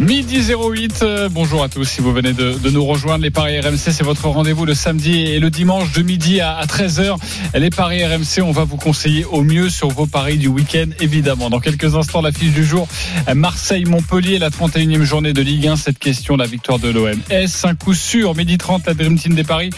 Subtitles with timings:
[0.00, 1.84] Midi 08, euh, bonjour à tous.
[1.84, 5.40] Si vous venez de, nous rejoindre, les Paris RMC, c'est votre rendez-vous le samedi et
[5.40, 7.16] le dimanche de midi à, à 13h.
[7.56, 11.50] Les Paris RMC, on va vous conseiller au mieux sur vos paris du week-end, évidemment.
[11.50, 12.86] Dans quelques instants, la fiche du jour,
[13.34, 15.74] Marseille-Montpellier, la 31e journée de Ligue 1.
[15.74, 17.18] Cette question, la victoire de l'OM.
[17.28, 18.36] Est-ce un coup sûr?
[18.36, 19.70] Midi 30, la Dream Team des Paris.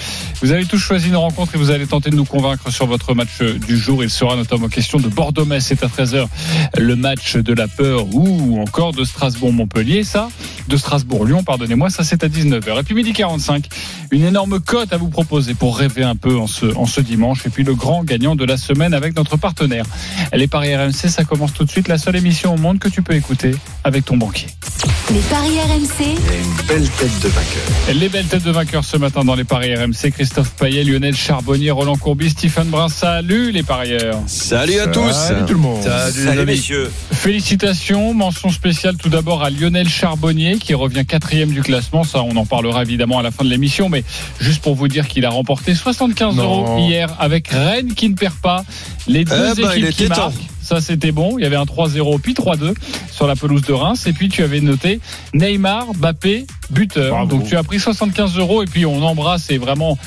[0.42, 3.14] Vous avez tous choisi une rencontre et vous allez tenter de nous convaincre sur votre
[3.14, 4.04] match du jour.
[4.04, 6.28] Il sera notamment question de Bordeaux-Metz, c'est à 13h
[6.76, 10.28] le match de la peur ou encore de Strasbourg-Montpellier ça,
[10.66, 12.80] de Strasbourg-Lyon, pardonnez-moi, ça c'est à 19h.
[12.80, 13.68] Et puis midi 45,
[14.10, 17.46] une énorme cote à vous proposer pour rêver un peu en ce, en ce dimanche.
[17.46, 19.84] Et puis le grand gagnant de la semaine avec notre partenaire.
[20.32, 23.02] Les Paris RMC, ça commence tout de suite, la seule émission au monde que tu
[23.02, 23.52] peux écouter
[23.84, 24.48] avec ton banquier.
[25.12, 27.94] Les paris RMC, une belle tête de vainqueur.
[27.94, 31.70] Les belles têtes de vainqueurs ce matin dans les Paris RMC, Christophe Payet, Lionel Charbonnier,
[31.70, 32.88] Roland Courbis, Stephen Brun.
[32.88, 34.18] Salut les parieurs.
[34.26, 35.12] Salut à tous.
[35.12, 35.82] Salut tout le monde.
[35.82, 36.90] Salut, messieurs.
[37.12, 39.99] Félicitations, mention spéciale tout d'abord à Lionel Charbonnier
[40.60, 42.04] qui revient quatrième du classement.
[42.04, 44.04] Ça, on en parlera évidemment à la fin de l'émission, mais
[44.40, 46.42] juste pour vous dire qu'il a remporté 75 Non.
[46.42, 48.64] euros hier avec Rennes qui ne perd pas.
[49.06, 50.32] Les deux Eh ben, équipes qui marquent.
[50.62, 51.36] Ça, c'était bon.
[51.38, 52.74] Il y avait un 3-0 puis 3-2
[53.10, 54.06] sur la pelouse de Reims.
[54.06, 55.00] Et puis, tu avais noté
[55.34, 57.10] Neymar, Bappé, buteur.
[57.10, 57.26] Bravo.
[57.38, 58.62] Donc, tu as pris 75 euros.
[58.62, 59.98] Et puis, on embrasse et vraiment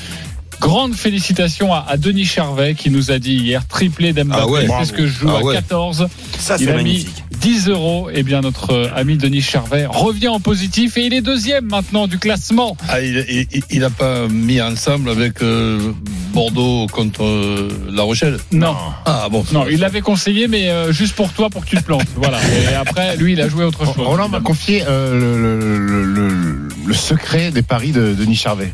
[0.64, 4.40] grande félicitations à, à Denis Charvet qui nous a dit hier triplé d'Mbappé.
[4.42, 4.84] Ah ouais, c'est bravo.
[4.86, 5.54] ce que je joue Ah à ouais.
[5.54, 6.08] 14.
[6.38, 7.06] Ça, Il a mis
[7.40, 8.08] 10 euros.
[8.12, 12.06] Et bien, notre euh, ami Denis Charvet revient en positif et il est deuxième maintenant
[12.06, 12.76] du classement.
[12.88, 15.92] Ah, il, il, il a pas mis ensemble avec euh,
[16.32, 18.38] Bordeaux contre euh, La Rochelle?
[18.50, 18.74] Non.
[19.04, 19.44] Ah bon.
[19.52, 22.06] Non, il l'avait conseillé, mais euh, juste pour toi, pour que tu te plantes.
[22.16, 22.38] Voilà.
[22.70, 23.94] Et après, lui, il a joué autre chose.
[23.98, 28.72] Roland m'a confié euh, le, le- le- le- le secret des paris de Denis Charvet.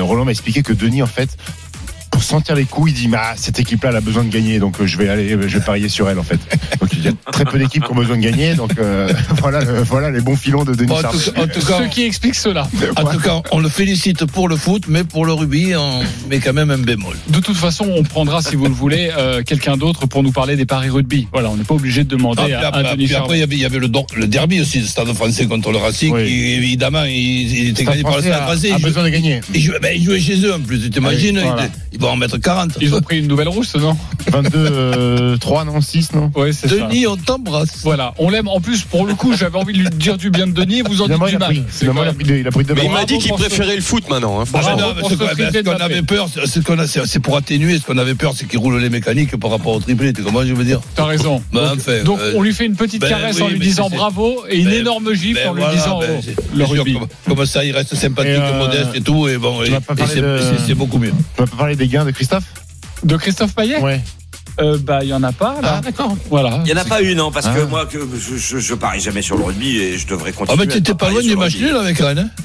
[0.00, 1.36] Roland m'a expliqué que Denis, en fait,
[2.24, 4.86] sentir les coups, il dit bah, cette équipe-là, elle a besoin de gagner, donc euh,
[4.86, 6.38] je vais aller, je vais parier sur elle, en fait.
[6.80, 9.08] Donc il y a très peu d'équipes qui ont besoin de gagner, donc euh,
[9.40, 11.88] voilà, le- voilà les bons filons de Denis Bon, en, tout, en tout cas, Ce
[11.88, 12.68] qui explique cela.
[12.96, 16.40] en tout cas, on le félicite pour le foot, mais pour le rugby, on met
[16.40, 17.16] quand même un bémol.
[17.28, 20.56] De toute façon, on prendra, si vous le voulez, euh, quelqu'un d'autre pour nous parler
[20.56, 21.28] des paris rugby.
[21.32, 23.42] Voilà, on n'est pas obligé de Ah, demander puis à, Denis puis après, il y
[23.44, 26.12] avait, il y avait le, derby aussi, le Stade français contre le Racing.
[26.14, 26.26] Oui.
[26.26, 28.66] qui, évidemment, il, il était Stade gagné par le français Stade a, français.
[28.72, 29.40] a Il jouait- besoin de gagner.
[29.54, 31.64] il jouait, ben, il jouait chez eux en plus, tu t'imagines Oui, voilà.
[31.92, 32.78] il, il va en mettre 40.
[32.80, 33.96] Ils ont pris une nouvelle rousse, non
[34.30, 36.74] 22, euh, 3, non 6, non Oui, c'est ça.
[36.76, 37.80] Denis, on t'embrasse.
[37.82, 38.48] Voilà, on l'aime.
[38.48, 40.82] En plus, pour le coup, j'avais envie de lui dire du bien de Denis et
[40.82, 41.32] vous en dites du mal.
[41.32, 42.98] il a même- pris deux- il a pris deux Mais il ballons.
[43.00, 44.40] m'a dit qu'il préférait le foot maintenant.
[44.40, 44.44] hein.
[44.54, 47.78] Ah, non, ce qu'on- ce avait peur, c'est- ce pour atténuer.
[47.78, 50.12] Ce qu'on avait peur, c'est qu'il roule les mécaniques par rapport au triplé.
[50.12, 50.80] Tu comprends, je veux dire?
[50.94, 51.42] T'as raison.
[51.52, 53.58] Bah, donc, enfin, donc, euh, on lui fait une petite ben caresse oui, en lui
[53.58, 56.96] disant bravo et une ben, énorme gifle Ben en lui voilà, disant oh, le rugby.
[57.26, 59.28] Comme, ça, il reste sympathique, Et, euh, modeste et tout.
[59.28, 59.58] Et bon,
[60.66, 61.12] c'est beaucoup mieux.
[61.36, 62.44] Tu vas pas parler des gains de Christophe
[63.02, 64.00] De Christophe Payet Ouais.
[64.60, 65.76] Euh, Bah, il y en a pas là.
[65.78, 66.16] Ah, d'accord.
[66.30, 66.60] Voilà.
[66.64, 67.66] Il n'y en a pas une, non, parce que Ah.
[67.68, 70.66] moi, que je, je, je parie jamais sur le rugby et je devrais Ah, continuer.
[70.66, 72.18] mais à t'étais pas loin du match nul avec Rennes.
[72.30, 72.42] hein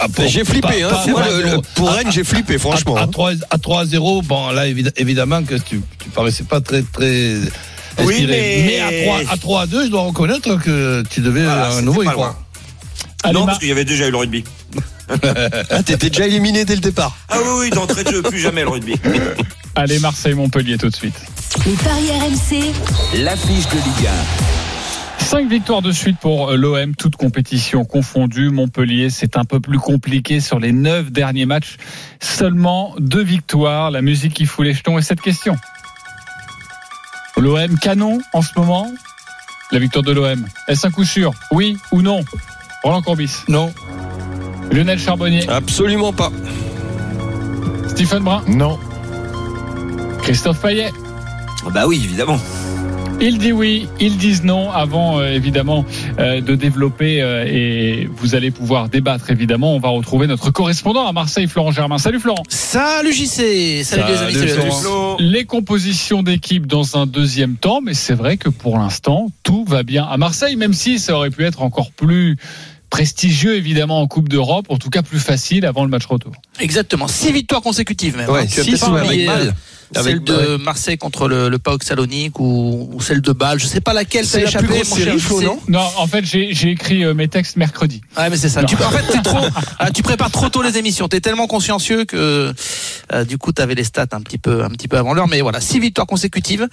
[0.00, 0.60] Ah, J'ai flippé.
[0.60, 0.88] pas- hein.
[0.90, 2.96] pas- Moi, pas- le- le- pour Rennes, j'ai flippé, franchement.
[2.96, 3.06] À, hein.
[3.08, 7.34] 3 à 3-0, bon, là, évid- évidemment que tu, tu paraissais pas très, très.
[7.98, 8.64] Oui, inspiré.
[8.66, 8.90] mais- à
[9.22, 12.06] 3, à 3 à 2, je dois reconnaître que tu devais Voilà, à nouveau y
[12.06, 12.36] croire.
[13.22, 14.42] Allez, non, parce qu'il y avait déjà eu le rugby.
[15.70, 17.16] Ah, t'étais déjà éliminé dès le départ.
[17.28, 18.94] Ah oui, oui, d'entrée de jeu, plus jamais le rugby.
[19.74, 21.14] Allez, Marseille-Montpellier tout de suite.
[21.66, 24.08] Les paris RMC, L'affiche de Ligue
[25.18, 28.50] Cinq victoires de suite pour euh, l'OM, toutes compétitions confondues.
[28.50, 31.76] Montpellier, c'est un peu plus compliqué sur les neuf derniers matchs.
[32.20, 33.90] Seulement deux victoires.
[33.90, 35.56] La musique qui fout les jetons est cette question.
[37.38, 38.92] L'OM canon en ce moment?
[39.70, 40.46] La victoire de l'OM.
[40.68, 41.32] Est-ce un coup sûr?
[41.50, 42.20] Oui ou non?
[42.82, 43.38] Roland Courbis.
[43.48, 43.72] Non.
[44.70, 45.48] Lionel Charbonnier.
[45.48, 46.30] Absolument pas.
[47.88, 48.42] Stephen Brun.
[48.48, 48.78] Non.
[50.22, 50.90] Christophe Payet.
[51.74, 52.38] bah oui, évidemment.
[53.20, 55.84] Ils disent oui, ils disent non avant euh, évidemment
[56.18, 59.76] euh, de développer euh, et vous allez pouvoir débattre évidemment.
[59.76, 61.98] On va retrouver notre correspondant à Marseille, Florent Germain.
[61.98, 62.42] Salut Florent.
[62.48, 64.68] Salut JC, salut, les amis, Salut, salut à Florent.
[64.70, 64.80] tous.
[64.82, 65.16] Flo.
[65.20, 69.84] Les compositions d'équipe dans un deuxième temps, mais c'est vrai que pour l'instant tout va
[69.84, 72.36] bien à Marseille, même si ça aurait pu être encore plus
[72.92, 76.32] prestigieux évidemment en Coupe d'Europe, en tout cas plus facile avant le match retour.
[76.60, 78.28] Exactement, six victoires consécutives même.
[78.28, 78.46] Ouais, hein.
[78.46, 79.54] Tu as six, peut-être ouais, oublié, avec mal.
[79.96, 83.58] Avec- celle de Marseille contre le, le PAOK Salonique ou, ou celle de Bâle.
[83.58, 84.66] Je sais pas laquelle C'est t'a la échappé.
[84.66, 87.28] plus grosse mon cher série, Flo, non Non, en fait, j'ai j'ai écrit euh, mes
[87.28, 88.00] textes mercredi.
[88.16, 88.64] Ouais, mais c'est ça.
[88.64, 89.38] Tu, en fait, t'es trop,
[89.78, 91.08] ah, tu prépares trop tôt les émissions.
[91.08, 92.52] T'es tellement consciencieux que
[93.12, 95.28] euh, du coup, t'avais les stats un petit peu, un petit peu avant l'heure.
[95.28, 96.68] Mais voilà, six victoires consécutives.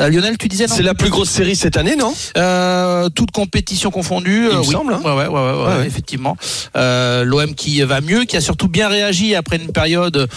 [0.00, 2.12] Euh, Lionel, tu disais non C'est la plus grosse série cette année, non?
[2.36, 4.46] Euh, toute compétition confondue.
[4.50, 4.72] Il euh, me oui.
[4.72, 5.00] semble, hein.
[5.04, 5.86] Ouais, ouais, ouais, ouais, ouais, Ouais, ouais.
[5.86, 6.36] effectivement.
[6.76, 10.28] Euh, L'OM qui va mieux, qui a surtout bien réagi après une période.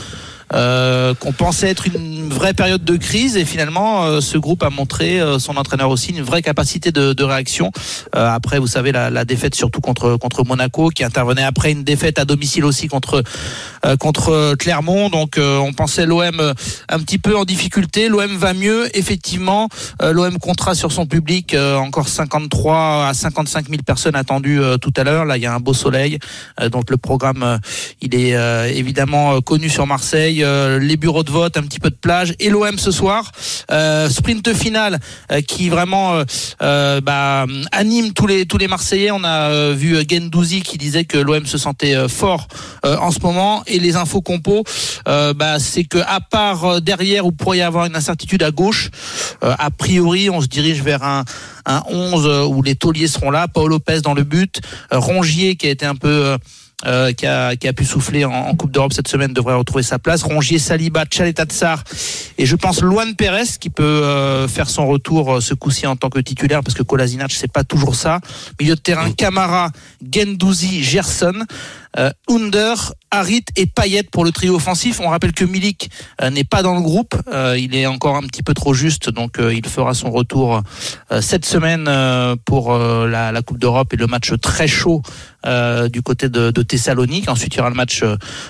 [0.54, 4.70] Euh, qu'on pensait être une vraie période de crise et finalement euh, ce groupe a
[4.70, 7.72] montré euh, son entraîneur aussi une vraie capacité de, réaction
[8.16, 12.20] Euh, après vous savez la, défaite surtout contre contre Monaco qui intervenait après une défaite
[12.20, 13.24] à domicile aussi contre
[14.00, 16.54] contre Clermont donc on pensait l'OM
[16.90, 19.68] un petit peu en difficulté l'OM va mieux effectivement
[20.02, 25.26] L'OM comptera sur son public encore 53 à 55 000 personnes attendues tout à l'heure.
[25.26, 26.20] Là, il y a un beau soleil.
[26.72, 27.60] Donc le programme,
[28.02, 28.36] il est
[28.76, 30.37] évidemment connu sur Marseille.
[30.44, 32.34] Euh, les bureaux de vote, un petit peu de plage.
[32.40, 33.32] Et l'OM ce soir,
[33.72, 35.00] euh, sprint final
[35.32, 36.24] euh, qui vraiment
[36.60, 39.12] bah, anime tous les tous les Marseillais.
[39.12, 42.48] On a vu Gendouzi qui disait que l'OM se sentait fort
[42.84, 43.64] en ce moment.
[43.68, 44.64] Et les infos compos,
[45.08, 48.90] euh, bah, c'est que à part derrière où pourrait y avoir une incertitude à gauche,
[49.42, 51.24] a priori, on se dirige vers un,
[51.68, 53.48] un 11 euh, où les tauliers seront là.
[53.48, 54.62] Paul Lopez dans le but.
[54.92, 56.38] Rongier qui a été un peu...
[56.86, 59.82] euh, qui, a, qui a pu souffler en, en Coupe d'Europe cette semaine devrait retrouver
[59.82, 60.22] sa place.
[60.22, 61.84] Rongier, Saliba, Tchaletatsar
[62.38, 65.96] et je pense Luan Pérez qui peut euh, faire son retour euh, ce coup-ci en
[65.96, 68.20] tant que titulaire parce que Kolasinac c'est pas toujours ça.
[68.60, 69.72] Milieu de terrain Camara,
[70.14, 71.46] Gendouzi, Gerson,
[71.98, 75.00] euh, Under, Harit et Payet pour le trio offensif.
[75.00, 75.90] On rappelle que Milik
[76.22, 79.10] euh, n'est pas dans le groupe, Euh, il est encore un petit peu trop juste
[79.10, 80.62] donc euh, il fera son retour
[81.12, 85.02] euh, cette semaine euh, pour la, la Coupe d'Europe et le match très chaud
[85.94, 87.30] du côté de, de Thessalonique.
[87.30, 88.04] Ensuite, il y aura le match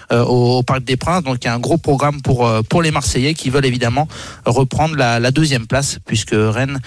[0.10, 1.24] au, au Parc des Princes.
[1.24, 4.08] Donc, il y a un gros programme pour pour les Marseillais qui veulent évidemment
[4.46, 6.80] reprendre la, la deuxième place, puisque Rennes,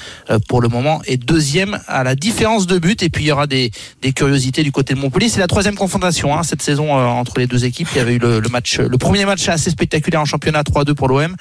[0.48, 3.04] pour le moment, est deuxième à la différence de but.
[3.04, 3.70] Et puis, il y aura des,
[4.02, 5.28] des curiosités du côté de Montpellier.
[5.28, 7.88] C'est la troisième confrontation hein, cette saison euh, entre les deux équipes.
[7.94, 10.94] Il y avait eu le, le match, le premier match assez spectaculaire en championnat 3-2
[10.94, 11.34] pour l'OM.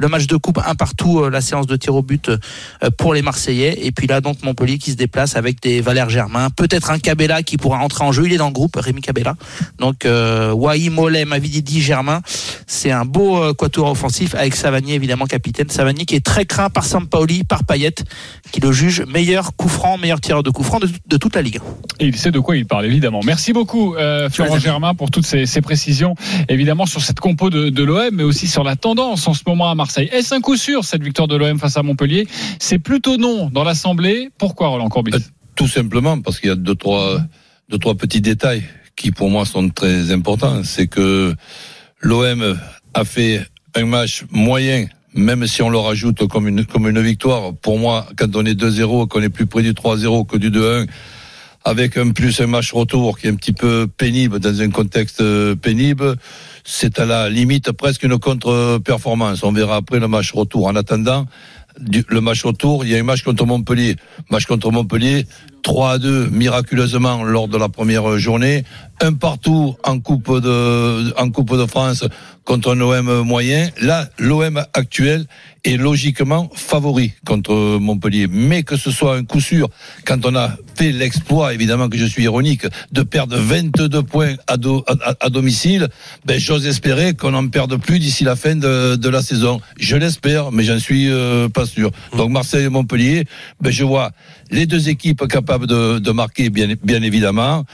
[0.00, 2.38] Le match de coupe un partout, euh, la séance de tir au but euh,
[2.96, 3.86] pour les Marseillais.
[3.86, 7.42] Et puis là, donc Montpellier qui se déplace avec des Valère Germain, peut-être un Cabella
[7.42, 8.24] qui pourra entrer en jeu.
[8.24, 9.34] Il est dans le groupe, Rémi Cabella.
[9.78, 12.22] Donc euh, Wai, Mollet, Mavididi, Germain.
[12.66, 15.68] C'est un beau euh, quatuor offensif avec Savanier évidemment capitaine.
[15.68, 17.94] Savanier qui est très craint par Sampaoli, par Payet,
[18.52, 21.42] qui le juge meilleur coup franc, meilleur tireur de coup franc de, de toute la
[21.42, 21.60] ligue.
[21.98, 23.20] Et il sait de quoi il parle, évidemment.
[23.22, 24.58] Merci beaucoup, euh, Florent.
[24.58, 26.14] Germain, pour toutes ces, ces précisions,
[26.48, 29.70] évidemment, sur cette compo de, de l'OM, mais aussi sur la tendance en ce moment
[29.70, 29.89] à Marseille.
[29.98, 32.26] Est-ce un coup sûr, cette victoire de l'OM face à Montpellier?
[32.58, 34.30] C'est plutôt non dans l'Assemblée.
[34.38, 35.18] Pourquoi, Roland Courbis Euh,
[35.56, 37.20] Tout simplement parce qu'il y a deux trois,
[37.68, 38.62] deux, trois petits détails
[38.96, 40.62] qui pour moi sont très importants.
[40.64, 41.34] C'est que
[42.00, 42.58] l'OM
[42.94, 47.54] a fait un match moyen, même si on le rajoute comme une, comme une victoire.
[47.54, 50.86] Pour moi, quand on est 2-0, qu'on est plus près du 3-0 que du 2-1,
[51.64, 55.20] avec un plus un match retour qui est un petit peu pénible dans un contexte
[55.20, 56.16] euh, pénible,
[56.64, 59.42] c'est à la limite presque une contre-performance.
[59.42, 60.66] On verra après le match retour.
[60.66, 61.26] En attendant,
[61.78, 63.96] le match retour, il y a un match contre Montpellier.
[64.30, 65.26] Match contre Montpellier,
[65.62, 68.64] 3 à 2 miraculeusement lors de la première journée,
[69.00, 72.04] un partout en Coupe de en Coupe de France
[72.44, 73.68] contre un OM moyen.
[73.80, 75.26] Là, l'OM actuel
[75.64, 79.68] est logiquement favori contre Montpellier, mais que ce soit un coup sûr
[80.04, 84.56] quand on a fait l'exploit évidemment que je suis ironique de perdre 22 points à,
[85.20, 85.88] à domicile,
[86.24, 89.60] ben j'ose espérer qu'on n'en perde plus d'ici la fin de, de la saison.
[89.78, 91.90] Je l'espère, mais j'en suis euh, pas sûr.
[92.16, 93.26] Donc Marseille et Montpellier,
[93.60, 94.12] ben je vois
[94.50, 97.64] les deux équipes capables de, marquer bien, bien évidemment,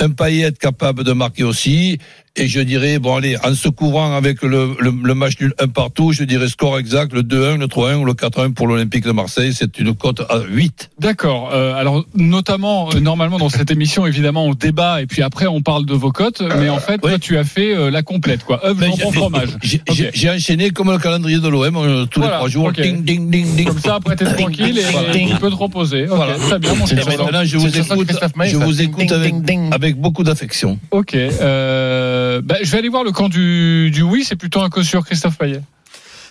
[0.00, 1.98] un Payet capable de marquer aussi,
[2.36, 5.68] et je dirais, bon allez, en se couvrant avec le, le, le match nul un
[5.68, 9.12] partout, je dirais score exact, le 2-1, le 3-1 ou le 4-1 pour l'Olympique de
[9.12, 10.90] Marseille, c'est une cote à 8.
[11.00, 11.50] D'accord.
[11.52, 15.62] Euh, alors, notamment, euh, normalement, dans cette émission, évidemment, on débat et puis après, on
[15.62, 16.42] parle de vos cotes.
[16.60, 17.10] Mais en fait, oui.
[17.10, 18.64] toi, tu as fait euh, la complète, quoi.
[18.66, 19.48] œuvre, jambon, fromage.
[19.62, 23.30] J'ai enchaîné comme le calendrier de l'OM, euh, tous Voilà, les trois jours, ding, ding,
[23.30, 23.66] ding, ding.
[23.66, 25.12] Comme ça, après, t'es tranquille et Voilà.
[25.12, 26.06] tu peux te reposer.
[26.06, 26.34] Voilà.
[26.34, 28.12] Très bien, mon cher maintenant, je vous écoute,
[28.44, 29.72] je vous écoute ding, avec, ding, ding.
[29.72, 30.78] avec beaucoup d'affection.
[30.90, 31.14] Ok.
[31.14, 34.24] Euh, bah, je vais aller voir le camp du, du oui.
[34.24, 35.62] C'est plutôt un coup sur Christophe Payet.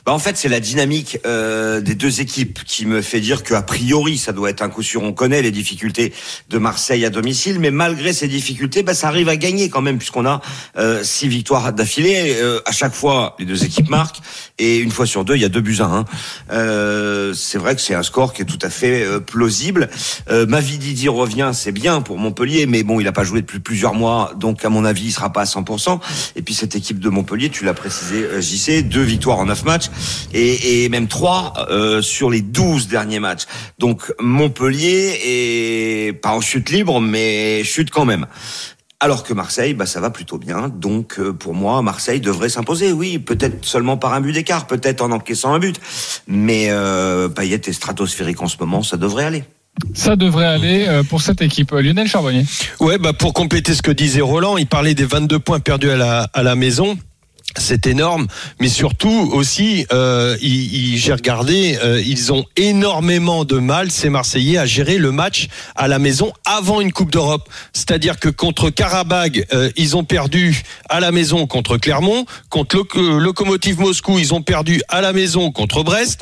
[0.05, 3.55] Bah en fait, c'est la dynamique euh, des deux équipes qui me fait dire que
[3.55, 5.01] a priori, ça doit être un coup sûr.
[5.01, 6.13] On connaît les difficultés
[6.47, 9.97] de Marseille à domicile, mais malgré ces difficultés, bah, ça arrive à gagner quand même,
[9.97, 10.41] puisqu'on a
[10.77, 12.35] euh, six victoires d'affilée.
[12.38, 14.21] Euh, à chaque fois, les deux équipes marquent,
[14.59, 16.05] et une fois sur deux, il y a deux buts à un.
[16.51, 19.89] Euh, c'est vrai que c'est un score qui est tout à fait euh, plausible.
[20.29, 23.95] Euh, Mavididi revient, c'est bien pour Montpellier, mais bon, il n'a pas joué depuis plusieurs
[23.95, 26.00] mois, donc à mon avis, il sera pas à 100%.
[26.35, 29.89] Et puis cette équipe de Montpellier, tu l'as précisé, JC, deux victoires en neuf matchs.
[30.33, 33.43] Et, et même 3 euh, sur les 12 derniers matchs.
[33.79, 38.25] Donc Montpellier est pas en chute libre, mais chute quand même.
[39.01, 40.69] Alors que Marseille, bah, ça va plutôt bien.
[40.69, 42.93] Donc, euh, pour moi, Marseille devrait s'imposer.
[42.93, 45.79] Oui, peut-être seulement par un but d'écart, peut-être en encaissant un but.
[46.27, 49.43] Mais euh, Payet est stratosphérique en ce moment, ça devrait aller.
[49.93, 51.71] Ça devrait aller euh, pour cette équipe.
[51.71, 52.45] Lionel Charbonnier.
[52.79, 55.97] Ouais, bah pour compléter ce que disait Roland, il parlait des 22 points perdus à
[55.97, 56.97] la, à la maison.
[57.57, 58.27] C'est énorme,
[58.59, 64.65] mais surtout aussi, euh, j'ai regardé, euh, ils ont énormément de mal, ces Marseillais, à
[64.65, 67.47] gérer le match à la maison avant une Coupe d'Europe.
[67.74, 73.41] C'est-à-dire que contre Karabag, euh, ils ont perdu à la maison contre Clermont, contre Loc-
[73.41, 76.21] euh, Moscou, ils ont perdu à la maison contre Brest,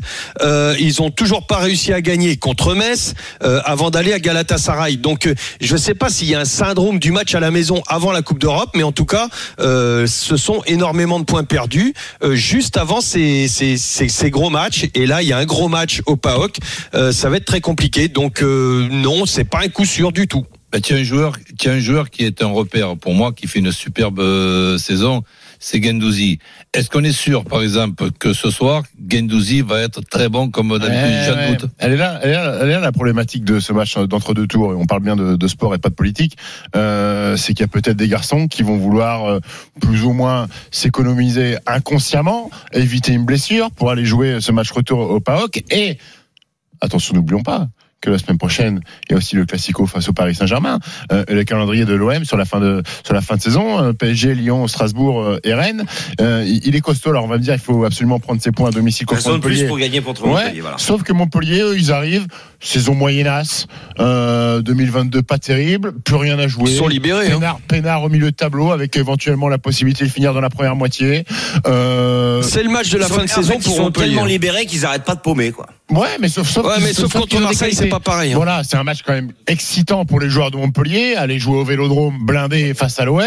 [0.79, 4.97] ils ont toujours pas réussi à gagner contre Metz avant d'aller à Galatasaray.
[4.97, 7.81] Donc, je ne sais pas s'il y a un syndrome du match à la maison
[7.87, 12.35] avant la Coupe d'Europe, mais en tout cas, ce sont énormément de points perdus euh,
[12.35, 14.87] juste avant ces, ces, ces, gros matchs.
[14.93, 16.57] Et là, il y a un gros match au PAOK.
[16.93, 18.07] Euh, ça va être très compliqué.
[18.07, 20.45] Donc, euh, non, c'est pas un coup sûr du tout.
[20.71, 23.59] Ben, tiens, un joueur, tiens, un joueur qui est un repère pour moi, qui fait
[23.59, 24.21] une superbe
[24.77, 25.23] saison,
[25.63, 26.39] c'est Gendouzi.
[26.74, 30.77] Est-ce qu'on est sûr, par exemple, que ce soir, Gendouzi va être très bon comme
[30.77, 31.55] d'habitude ouais.
[31.55, 33.98] Doute Elle est là, elle est là, elle est là la problématique de ce match
[33.98, 34.74] d'entre deux tours.
[34.74, 36.36] Et on parle bien de, de sport et pas de politique.
[36.75, 39.39] Euh, c'est qu'il y a peut-être des garçons qui vont vouloir euh,
[39.79, 45.22] plus ou moins s'économiser inconsciemment, éviter une blessure pour aller jouer ce match retour au
[45.22, 45.63] PAOK.
[45.72, 45.98] Et
[46.82, 47.70] attention, n'oublions pas
[48.03, 50.79] que la semaine prochaine, il y a aussi le Classico face au Paris Saint-Germain,
[51.13, 53.81] euh, et le calendrier de l'OM sur la fin de sur la fin de saison,
[53.81, 55.86] euh, PSG, Lyon, Strasbourg euh, et Rennes.
[56.19, 57.12] Euh, il est costaud.
[57.12, 59.38] Alors on va me dire, il faut absolument prendre ses points à domicile contre Raison
[59.38, 59.67] de plus Montpellier.
[59.67, 60.62] pour gagner contre Ouais, Montpellier.
[60.62, 60.77] Voilà.
[60.79, 62.27] Sauf que Montpellier, eux, ils arrivent,
[62.60, 63.67] saison moyennasse,
[64.00, 66.72] euh, 2022 pas terrible, plus rien à jouer.
[66.72, 67.27] Ils sont libérés.
[67.27, 67.36] hein.
[67.36, 70.75] Pénard, Pénard au milieu de tableau avec éventuellement la possibilité de finir dans la première
[70.75, 71.24] moitié.
[71.67, 74.07] Euh, C'est le match de la fin de en saison fait, ils sont Montpellier.
[74.10, 75.67] tellement libérés qu'ils arrêtent pas de paumer, quoi.
[75.95, 78.31] Ouais, mais sauf, sauf, Ouais, mais sauf contre Marseille, c'est pas pareil.
[78.33, 78.35] hein.
[78.35, 81.15] Voilà, c'est un match quand même excitant pour les joueurs de Montpellier.
[81.15, 83.21] Aller jouer au Vélodrome blindé face à l'OM.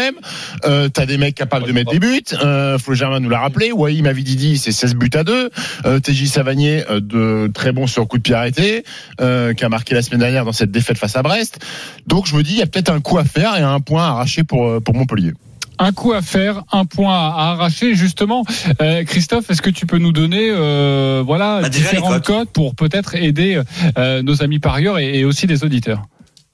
[0.65, 2.21] Euh, T'as des mecs capables de mettre des buts.
[2.43, 3.71] Euh, Flo Germain nous l'a rappelé.
[3.71, 5.49] Wahim Avididi, c'est 16 buts à 2.
[5.85, 8.83] Euh, TJ Savanier, euh, de très bon sur coup de pied arrêté,
[9.21, 11.59] euh, qui a marqué la semaine dernière dans cette défaite face à Brest.
[12.07, 14.03] Donc je me dis, il y a peut-être un coup à faire et un point
[14.05, 15.33] à arracher pour, euh, pour Montpellier.
[15.79, 17.95] Un coup à faire, un point à arracher.
[17.95, 18.43] Justement,
[18.81, 23.15] Euh, Christophe, est-ce que tu peux nous donner, euh, voilà, Bah, différentes cotes pour peut-être
[23.15, 23.61] aider
[23.97, 26.01] euh, nos amis parieurs et, et aussi les auditeurs?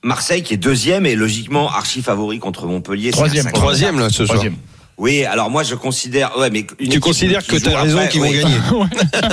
[0.03, 3.11] Marseille qui est deuxième et logiquement archi favori contre Montpellier.
[3.11, 3.61] c'est Troisième, à 50.
[3.61, 4.27] Troisième, là, ce soir.
[4.27, 4.55] Troisième.
[4.97, 6.37] Oui, alors moi je considère.
[6.37, 8.41] Ouais, mais une Tu considères que joue tu as raison qu'ils vont oui.
[8.41, 8.57] gagner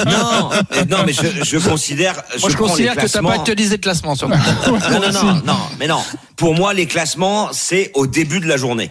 [0.06, 2.14] Non, mais- non, mais je, je considère.
[2.14, 5.34] Moi, je prends les considère que t'as pas actualisé le classement sur Non, non, non,
[5.44, 6.00] non, mais non.
[6.36, 8.90] Pour moi, les classements, c'est au début de la journée.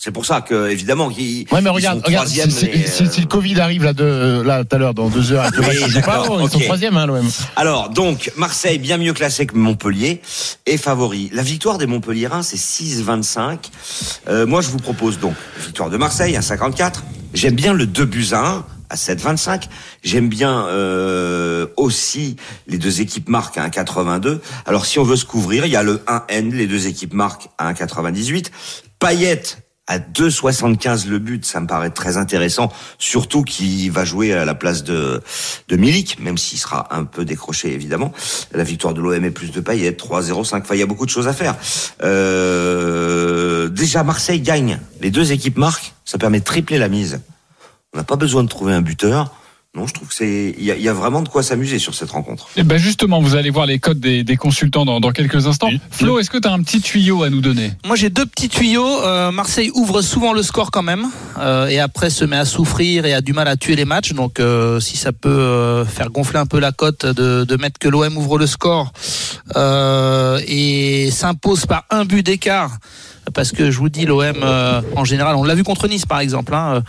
[0.00, 1.44] C'est pour ça que, évidemment, qu'ils.
[1.50, 4.42] Ouais, mais regarde, sont regarde, troisième, si, mais, si- si le Covid arrive là, de,
[4.46, 6.62] là tout à l'heure dans deux heures, Oui, qui joue pas, ils sont ok.
[6.64, 7.28] troisième, hein, l'OM.
[7.56, 10.20] Alors, donc, Marseille, bien mieux classé que Montpellier,
[10.66, 11.30] est favori.
[11.32, 13.58] La victoire des Montpelliérains, c'est 6-25.
[14.28, 17.02] Euh, moi, je vous propose donc, victoire de Marseille à 54.
[17.34, 19.64] J'aime bien le 2 buts à 1 à 7,25.
[20.04, 22.36] J'aime bien euh, aussi
[22.68, 24.38] les deux équipes marquent à 1,82.
[24.64, 27.48] Alors, si on veut se couvrir, il y a le 1N, les deux équipes marquent
[27.58, 28.46] à 1,98.
[29.00, 29.42] Payet
[29.88, 34.54] à 2,75 le but, ça me paraît très intéressant, surtout qu'il va jouer à la
[34.54, 35.22] place de,
[35.68, 38.12] de Milik, même s'il sera un peu décroché évidemment.
[38.52, 40.60] La victoire de l'OM est plus de Payet, 3,05.
[40.60, 41.56] Enfin, il y a beaucoup de choses à faire.
[42.02, 44.78] Euh, déjà, Marseille gagne.
[45.00, 47.20] Les deux équipes marquent, ça permet de tripler la mise.
[47.94, 49.34] On n'a pas besoin de trouver un buteur.
[49.78, 51.78] Non, je trouve que c'est, il y a, il y a vraiment de quoi s'amuser
[51.78, 52.48] sur cette rencontre.
[52.56, 55.70] Eh ben justement, vous allez voir les codes des, des consultants dans, dans quelques instants.
[55.92, 57.70] Flo, est-ce que tu as un petit tuyau à nous donner?
[57.86, 59.02] Moi j'ai deux petits tuyaux.
[59.04, 61.06] Euh, Marseille ouvre souvent le score quand même
[61.38, 64.14] euh, et après se met à souffrir et a du mal à tuer les matchs.
[64.14, 67.78] Donc euh, si ça peut euh, faire gonfler un peu la cote de, de mettre
[67.78, 68.92] que l'OM ouvre le score
[69.54, 72.78] euh, et s'impose par un but d'écart.
[73.34, 76.20] Parce que je vous dis, l'OM, euh, en général, on l'a vu contre Nice par
[76.20, 76.80] exemple, hein, euh,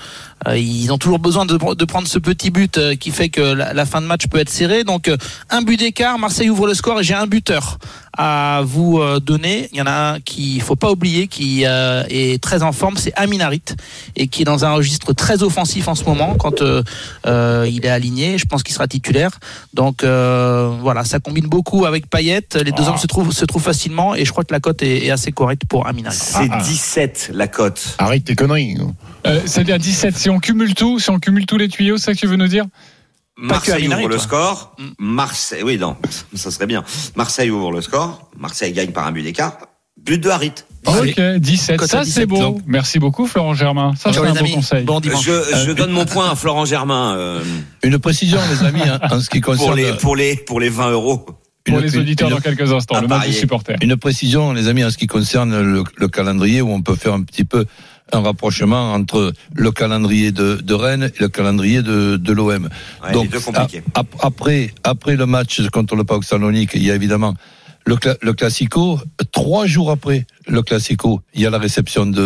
[0.56, 3.74] ils ont toujours besoin de, de prendre ce petit but euh, qui fait que la,
[3.74, 4.84] la fin de match peut être serrée.
[4.84, 5.18] Donc euh,
[5.50, 7.78] un but d'écart, Marseille ouvre le score et j'ai un buteur
[8.18, 9.70] à vous euh, donner.
[9.72, 12.98] Il y en a un qui faut pas oublier, qui euh, est très en forme,
[12.98, 13.62] c'est Aminarit
[14.16, 16.84] et qui est dans un registre très offensif en ce moment quand euh,
[17.28, 18.38] euh, il est aligné.
[18.38, 19.32] Je pense qu'il sera titulaire.
[19.74, 22.42] Donc euh, voilà, ça combine beaucoup avec Payet.
[22.56, 22.90] Les deux Ah.
[22.92, 25.32] hommes se trouvent se trouvent facilement et je crois que la cote est, est assez
[25.32, 26.16] correcte pour Aminarit.
[26.20, 26.64] C'est Ah, ah.
[26.64, 27.96] 17 la cote.
[28.00, 28.78] Arrête tes conneries.
[29.28, 30.18] euh, C'est-à-dire 17.
[30.18, 32.36] Si on cumule tout, si on cumule tous les tuyaux, c'est ça que tu veux
[32.38, 32.66] nous dire?
[33.38, 34.76] Marseille ouvre le score.
[34.78, 34.84] Mm.
[35.00, 35.96] Marseille, oui, non,
[36.34, 36.84] ça serait bien.
[37.16, 38.30] Marseille ouvre le score.
[38.38, 39.58] Marseille gagne par un but d'écart.
[40.02, 40.54] But de Harit.
[40.86, 41.78] Ok, 17.
[41.78, 42.38] Cote à Ça, c'est 17, beau.
[42.40, 42.62] donc.
[42.66, 43.94] Merci beaucoup, Florent Germain.
[43.98, 44.84] Ça, c'est un bon conseil.
[44.86, 45.02] Bon.
[45.04, 47.44] Je, je donne mon point à Florent Germain euh,
[47.84, 50.70] Une précision, les amis, hein, en ce qui pour concerne les pour les pour les
[50.70, 51.26] 20 euros.
[51.66, 53.34] Pour une- les auditeurs une- dans quelques instants, le match du parier.
[53.40, 53.76] supporter.
[53.82, 57.14] Une précision, les amis, en ce qui concerne le, le calendrier, où on peut faire
[57.14, 57.66] un petit peu
[58.12, 62.70] un rapprochement entre le calendrier de, de Rennes et le calendrier de, de l'OM.
[63.04, 63.12] Ouais,
[63.60, 67.36] a- ap- après, après le match contre le PAOK Salonique, il y a évidemment
[67.90, 69.00] le, cla- le Classico.
[69.32, 72.20] Trois jours après le Classico, il y a la réception de,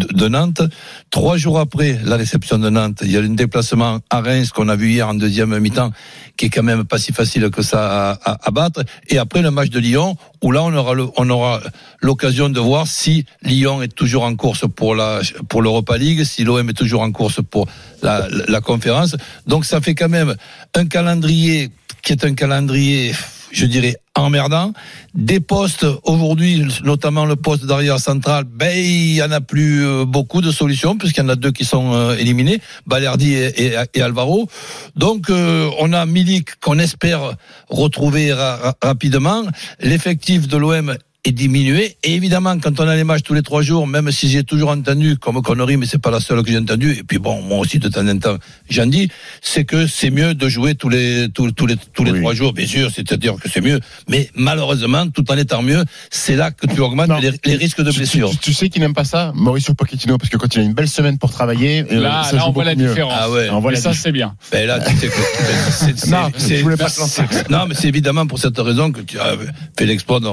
[0.00, 0.62] de, de Nantes.
[1.10, 4.68] Trois jours après la réception de Nantes, il y a un déplacement à Reims qu'on
[4.68, 5.92] a vu hier en deuxième mi-temps,
[6.36, 7.80] qui est quand même pas si facile que ça
[8.12, 8.82] à, à- à battre.
[9.08, 11.60] Et après le match de Lyon, où là on aura on aura
[12.00, 16.44] l'occasion de voir si Lyon est toujours en course pour la pour l'Europa League, si
[16.44, 17.66] l'OM est toujours en course pour
[18.02, 19.16] la, la conférence.
[19.46, 20.34] Donc ça fait quand même
[20.74, 21.70] un calendrier
[22.02, 23.12] qui est un calendrier,
[23.50, 24.72] je dirais, emmerdant.
[25.14, 30.04] Des postes aujourd'hui, notamment le poste d'arrière central, ben il y en a plus euh,
[30.04, 34.48] beaucoup de solutions puisqu'il y en a deux qui sont euh, éliminés, Balerdi et, Alvaro.
[34.96, 37.34] Donc euh, on a Milik qu'on espère
[37.68, 39.42] retrouver ra- ra- rapidement.
[39.80, 41.96] L'effectif de l'OM est diminué.
[42.02, 44.70] Et évidemment, quand on a les matchs tous les trois jours, même si j'ai toujours
[44.70, 47.58] entendu comme connerie, mais c'est pas la seule que j'ai entendue, et puis bon, moi
[47.58, 48.36] aussi de temps en temps,
[48.70, 49.08] j'en dis,
[49.42, 52.20] c'est que c'est mieux de jouer tous les tous, tous les tous les Oui.
[52.20, 53.80] trois jours, bien sûr, c'est-à-dire que c'est mieux.
[54.08, 57.92] Mais malheureusement, tout en étant mieux, c'est là que tu augmentes les, les risques de
[57.92, 58.30] blessure.
[58.30, 60.74] Tu, tu sais qui n'aime pas ça Mauricio Pochettino, parce que quand il a une
[60.74, 62.88] belle semaine pour travailler, euh, Là, ça là, joue on voit la mieux.
[62.88, 63.12] différence.
[63.16, 63.48] Ah ouais.
[63.50, 64.34] On voit Et la ça, c'est bien.
[64.52, 65.12] Ben là, tu sais que
[65.70, 67.22] c'est- c'est- Non, je voulais pas te lancer.
[67.30, 69.36] c'est- Non, mais c'est évidemment pour cette raison que tu as
[69.78, 70.26] fait l'exploit de,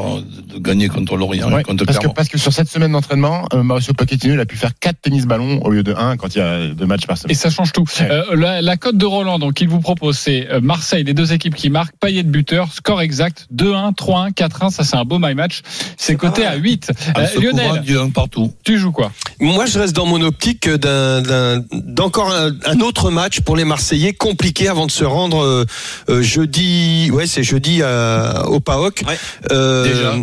[0.54, 3.64] de gagner contre l'Orient, Ouais, contre parce, que, parce que sur cette semaine d'entraînement, euh,
[3.64, 6.38] Mauricio Pochettino, il a pu faire 4 tennis ballons au lieu de 1 quand il
[6.38, 7.36] y a deux matchs par Et semaine.
[7.36, 7.86] ça change tout.
[8.00, 8.08] Ouais.
[8.10, 11.34] Euh, la, la cote de Roland, donc, qu'il vous propose, c'est euh, Marseille, les deux
[11.34, 14.70] équipes qui marquent, Payet de buteur, score exact, 2-1, 3-1, 4-1.
[14.70, 15.62] Ça, c'est un beau my match.
[15.98, 16.92] C'est coté à 8.
[17.16, 18.54] En Euh, Lionel, du un partout.
[18.64, 19.12] tu joues quoi?
[19.40, 24.68] Moi, je reste dans mon optique d'encore un, un autre match pour les Marseillais compliqué
[24.68, 25.66] avant de se rendre euh,
[26.10, 27.10] euh, jeudi.
[27.12, 29.04] Ouais, c'est jeudi au PAOK.
[29.08, 29.18] Ouais.
[29.52, 30.16] Euh, Déjà.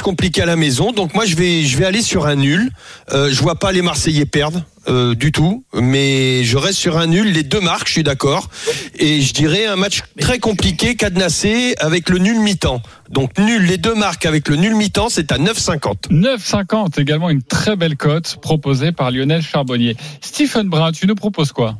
[0.00, 0.92] Compliqué à la maison.
[0.92, 2.70] Donc moi, je vais, je vais aller sur un nul.
[3.12, 4.64] Euh, je vois pas les Marseillais perdre.
[4.88, 8.48] euh, du tout, mais je reste sur un nul, les deux marques, je suis d'accord,
[8.98, 12.82] et je dirais un match très compliqué, cadenassé, avec le nul mi-temps.
[13.08, 16.10] Donc nul, les deux marques avec le nul mi-temps, c'est à 9,50.
[16.10, 19.96] 9,50, également une très belle cote proposée par Lionel Charbonnier.
[20.20, 21.76] Stephen Brun, tu nous proposes quoi?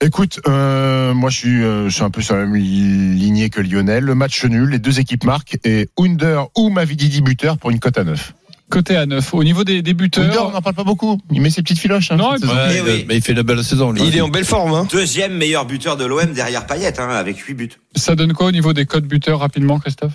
[0.00, 3.50] Écoute, euh, moi je suis, euh, je suis un peu sur la même li- lignée
[3.50, 4.04] que Lionel.
[4.04, 7.98] Le match nul, les deux équipes marquent et Under ou Mavididi buteur pour une cote
[7.98, 8.32] à 9.
[8.70, 9.34] Côté à 9.
[9.34, 11.18] Au niveau des, des Under, on buteurs, n'en parle pas beaucoup.
[11.32, 12.12] Il met ses petites filoches.
[12.12, 12.54] Hein, Non, cette et saison.
[12.54, 13.04] Ouais, oui.
[13.08, 13.90] mais il fait une belle saison.
[13.90, 14.02] lui.
[14.06, 17.38] Il est en belle forme, hein Deuxième meilleur buteur de l'OM derrière Payet, hein, avec
[17.38, 17.68] 8 buts.
[17.96, 20.12] ça donne quoi au niveau des codes buteurs rapidement, Christophe?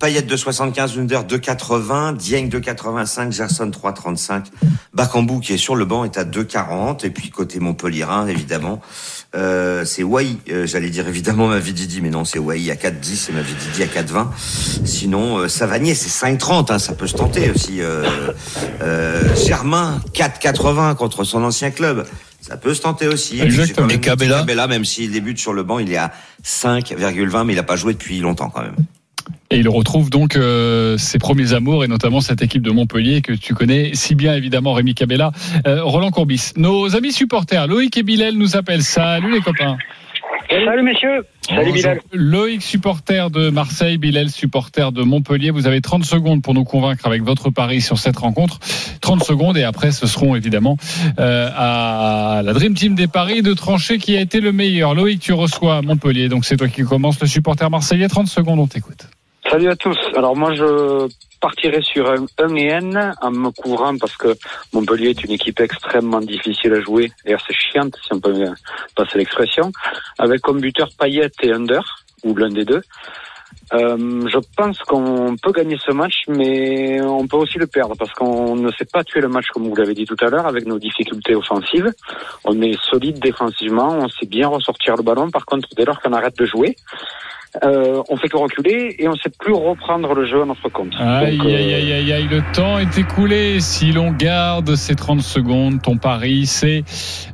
[0.00, 4.44] Payet 2,75, Under 2,80, Dieng 2,85, Gerson 3,35,
[4.94, 8.80] Bakambu qui est sur le banc est à 2,40 et puis côté Montpellierin évidemment
[9.36, 13.32] euh, c'est Wai, euh, j'allais dire évidemment Mavididi mais non c'est Wai à 4,10 et
[13.34, 14.26] Mavididi à 4,20.
[14.86, 17.82] Sinon euh, Savanier c'est 5,30 hein, ça peut se tenter aussi.
[17.82, 18.32] Euh,
[18.80, 22.06] euh, Germain 4,80 contre son ancien club.
[22.40, 23.38] Ça peut se tenter aussi.
[23.40, 23.88] Exactement.
[23.90, 26.10] Et Cabella Cabella, même s'il débute sur le banc, il est à
[26.42, 28.76] 5,20, mais il n'a pas joué depuis longtemps quand même.
[29.52, 33.32] Et il retrouve donc euh, ses premiers amours et notamment cette équipe de Montpellier que
[33.32, 35.32] tu connais si bien évidemment Rémi Cabella,
[35.66, 36.52] Euh, Roland Courbis.
[36.56, 38.84] Nos amis supporters Loïc et Bilal nous appellent.
[38.84, 39.76] Salut les copains.
[40.48, 41.24] Salut messieurs.
[41.48, 42.00] Salut Bilal.
[42.12, 45.50] Loïc supporter de Marseille, Bilal supporter de Montpellier.
[45.50, 48.60] Vous avez 30 secondes pour nous convaincre avec votre pari sur cette rencontre.
[49.00, 50.76] 30 secondes et après ce seront évidemment
[51.18, 54.94] euh, à la Dream Team des paris de trancher qui a été le meilleur.
[54.94, 58.06] Loïc, tu reçois Montpellier, donc c'est toi qui commence le supporter marseillais.
[58.06, 59.08] 30 secondes, on t'écoute.
[59.50, 59.98] Salut à tous.
[60.14, 61.08] Alors moi je
[61.40, 64.36] partirai sur un 1 et N en me couvrant parce que
[64.72, 68.44] Montpellier est une équipe extrêmement difficile à jouer et assez chiante si on peut
[68.94, 69.72] passer l'expression.
[70.20, 71.82] Avec comme buteur Payet et Under
[72.22, 72.80] ou l'un des deux.
[73.72, 78.12] Euh, je pense qu'on peut gagner ce match, mais on peut aussi le perdre parce
[78.12, 80.64] qu'on ne sait pas tuer le match comme vous l'avez dit tout à l'heure avec
[80.64, 81.90] nos difficultés offensives.
[82.44, 85.28] On est solide défensivement, on sait bien ressortir le ballon.
[85.30, 86.76] Par contre, dès lors qu'on arrête de jouer,
[87.64, 90.92] euh, on fait que reculer et on sait plus reprendre le jeu à notre compte.
[90.98, 93.60] Aïe, Donc, euh, aïe, aïe, aïe, aïe, le temps est écoulé.
[93.60, 96.84] Si l'on garde ces 30 secondes, ton pari, c'est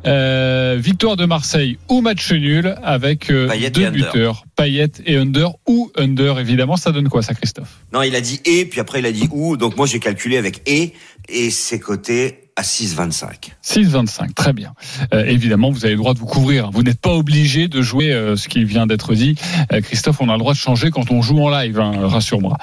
[0.07, 5.91] euh, victoire de Marseille ou match nul avec euh, deux buteurs, Payet et Under ou
[5.97, 6.77] Under, évidemment.
[6.77, 7.81] Ça donne quoi, ça, Christophe?
[7.93, 10.39] Non, il a dit et, puis après il a dit ou, donc moi j'ai calculé
[10.39, 10.95] avec et,
[11.29, 13.51] et c'est coté à 6,25.
[13.63, 14.73] 6,25, très bien.
[15.13, 16.71] Euh, évidemment, vous avez le droit de vous couvrir.
[16.71, 19.37] Vous n'êtes pas obligé de jouer euh, ce qui vient d'être dit.
[19.73, 22.57] Euh, Christophe, on a le droit de changer quand on joue en live, hein, rassure-moi.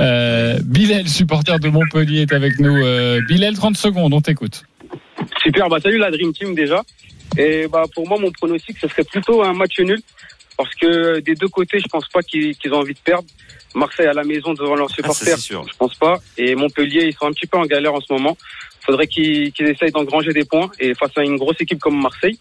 [0.00, 2.76] Euh, Bilal, supporter de Montpellier, est avec nous.
[2.76, 4.64] Euh, Bilal, 30 secondes, on t'écoute.
[5.42, 6.82] Super, bah salut la Dream Team déjà.
[7.36, 10.00] Et bah pour moi mon pronostic ce serait plutôt un match nul
[10.56, 13.26] parce que des deux côtés je pense pas qu'ils qu'ils ont envie de perdre.
[13.74, 15.64] Marseille à la maison devant leurs supporters, c'est sûr.
[15.70, 16.18] je pense pas.
[16.38, 18.36] Et Montpellier ils sont un petit peu en galère en ce moment.
[18.88, 22.38] Faudrait qu'ils qu'ils essayent d'engranger des points et face à une grosse équipe comme Marseille,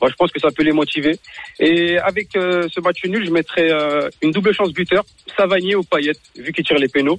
[0.00, 1.18] bah, je pense que ça peut les motiver.
[1.58, 5.04] Et avec euh, ce match nul, je mettrais euh, une double chance buteur,
[5.36, 7.18] Savanier ou Payet, vu qu'ils tirent les pénaux.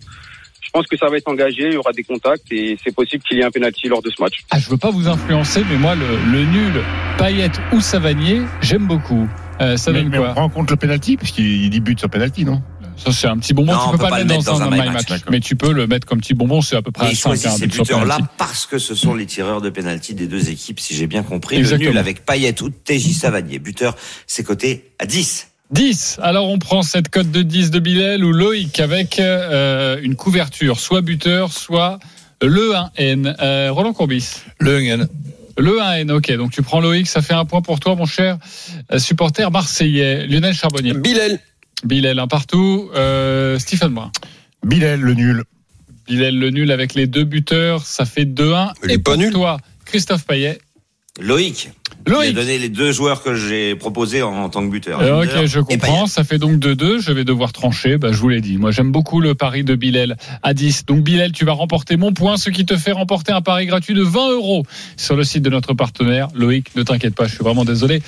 [0.61, 3.21] Je pense que ça va être engagé, il y aura des contacts et c'est possible
[3.23, 4.43] qu'il y ait un penalty lors de ce match.
[4.49, 6.81] Ah, je veux pas vous influencer, mais moi, le, le nul,
[7.17, 9.27] Payet ou Savanier, j'aime beaucoup.
[9.59, 11.99] Euh, ça mais, donne mais quoi on prend en compte le penalty, puisqu'il dit but
[11.99, 12.61] sur penalty, non?
[13.03, 13.73] Ça, c'est un petit bonbon.
[13.73, 15.05] Non, tu peux peut pas, le mettre dans, un, my match.
[15.07, 15.31] d'accord.
[15.31, 17.17] Mais tu peux le mettre comme petit bonbon, c'est à peu près Mais à ils
[17.17, 20.49] 5 choisissent hein, ces buteurs-là parce que ce sont les tireurs de pénalty des deux
[20.49, 21.57] équipes, si j'ai bien compris.
[21.57, 21.89] Exactement.
[21.89, 23.59] Le nul avec Payet ou TJ Savanier.
[23.59, 23.95] Buteur,
[24.27, 25.47] c'est coté à 10.
[25.71, 26.19] 10.
[26.21, 30.79] Alors on prend cette cote de 10 de Bilal ou Loïc avec euh, une couverture,
[30.79, 31.99] soit buteur, soit
[32.41, 33.35] le 1N.
[33.39, 34.41] Euh, Roland Courbis.
[34.59, 35.07] Le N.
[35.57, 36.31] Le 1N, ok.
[36.37, 38.37] Donc tu prends Loïc, ça fait un point pour toi, mon cher
[38.91, 40.25] euh, supporter marseillais.
[40.25, 40.93] Lionel Charbonnier.
[40.93, 41.39] Bilal.
[41.83, 42.89] Bilal, un partout.
[42.95, 44.11] Euh, Stephen Brun.
[44.65, 45.43] Bilal, le nul.
[46.07, 48.73] Bilal, le nul avec les deux buteurs, ça fait 2-1.
[48.83, 49.31] Il est Et pas pour nul.
[49.31, 50.59] toi, Christophe Payet.
[51.19, 51.69] Loïc.
[52.07, 52.35] Il a Loïc.
[52.35, 54.99] donné les deux joueurs que j'ai proposés en, en tant que buteur.
[55.01, 55.77] Euh, ok, je et comprends.
[55.77, 56.07] Payet.
[56.07, 56.99] Ça fait donc 2-2.
[57.01, 57.97] Je vais devoir trancher.
[57.97, 58.57] Bah, je vous l'ai dit.
[58.57, 60.85] Moi, j'aime beaucoup le pari de Bilal à 10.
[60.85, 63.93] Donc, Bilal, tu vas remporter mon point, ce qui te fait remporter un pari gratuit
[63.93, 64.63] de 20 euros
[64.97, 66.29] sur le site de notre partenaire.
[66.33, 68.01] Loïc, ne t'inquiète pas, je suis vraiment désolé.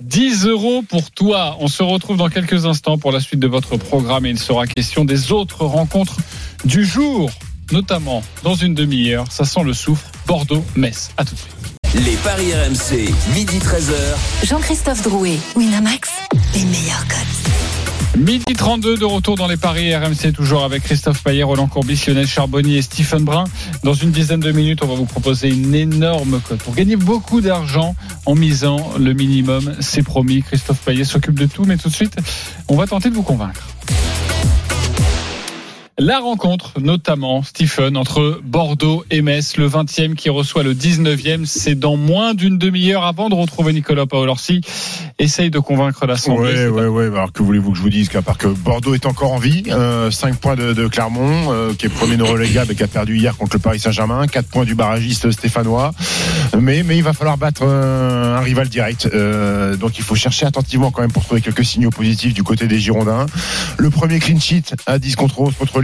[0.00, 1.56] 10 euros pour toi.
[1.60, 4.66] On se retrouve dans quelques instants pour la suite de votre programme et il sera
[4.66, 6.16] question des autres rencontres
[6.64, 7.30] du jour,
[7.72, 9.30] notamment dans une demi-heure.
[9.30, 10.04] Ça sent le soufre.
[10.26, 11.10] Bordeaux-Metz.
[11.16, 11.57] À tout de suite.
[11.94, 14.46] Les paris RMC, midi 13h.
[14.46, 16.10] Jean-Christophe Drouet, Winamax,
[16.54, 18.18] les meilleurs cotes.
[18.18, 22.26] Midi 32 de retour dans les paris RMC, toujours avec Christophe Payet, Roland Courbis, Lionel
[22.26, 23.44] Charbonnier et Stephen Brun.
[23.84, 27.40] Dans une dizaine de minutes, on va vous proposer une énorme cote pour gagner beaucoup
[27.40, 27.96] d'argent
[28.26, 29.74] en misant le minimum.
[29.80, 30.42] C'est promis.
[30.42, 32.16] Christophe Payet s'occupe de tout, mais tout de suite,
[32.68, 33.62] on va tenter de vous convaincre.
[36.00, 41.74] La rencontre, notamment, Stephen, entre Bordeaux et Metz, le 20e qui reçoit le 19e, c'est
[41.74, 44.60] dans moins d'une demi-heure avant de retrouver Nicolas Paolorsi.
[45.18, 46.52] Essaye de convaincre l'Assemblée.
[46.54, 47.06] C'est ouais, ouais.
[47.06, 49.64] Alors que voulez-vous que je vous dise qu'à part que Bordeaux est encore en vie,
[49.72, 52.86] euh, 5 points de, de Clermont, euh, qui est premier non relégable et qui a
[52.86, 55.90] perdu hier contre le Paris Saint-Germain, 4 points du barragiste stéphanois.
[56.60, 59.08] Mais, mais il va falloir battre euh, un rival direct.
[59.12, 62.68] Euh, donc il faut chercher attentivement quand même pour trouver quelques signaux positifs du côté
[62.68, 63.26] des Girondins.
[63.78, 65.80] Le premier clean sheet à 10 contre 11 contre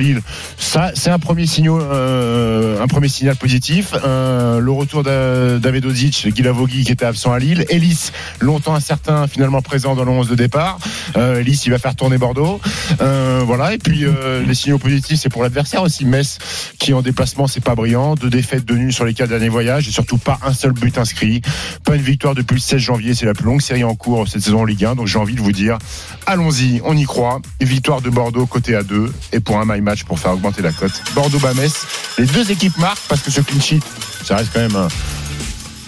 [0.59, 3.93] Ça c'est un premier signal, euh, un premier signal positif.
[4.05, 9.63] Euh, le retour d'A- Davidovic, Guilavogui qui était absent à Lille, Ellis longtemps incertain finalement
[9.63, 10.79] présent dans le 11 de départ.
[11.17, 12.61] Euh, Ellis il va faire tourner Bordeaux.
[13.01, 14.05] Euh, voilà et puis
[14.47, 16.05] les signaux positifs c'est pour l'adversaire aussi.
[16.05, 16.39] Metz
[16.79, 19.89] qui en déplacement c'est pas brillant, deux défaites de nuls sur les quatre derniers voyages
[19.89, 21.41] et surtout pas un seul but inscrit.
[21.85, 24.43] Pas une victoire depuis le 16 janvier, c'est la plus longue série en cours cette
[24.43, 24.95] saison en Ligue 1.
[24.97, 25.79] Donc j'ai envie de vous dire,
[26.27, 27.41] allons-y, on y croit.
[27.61, 30.93] Victoire de Bordeaux côté à 2 et pour un my pour faire augmenter la cote.
[31.15, 31.73] Bordeaux-Bamès,
[32.19, 33.81] les deux équipes marquent parce que ce clean sheet,
[34.25, 34.89] ça reste quand même un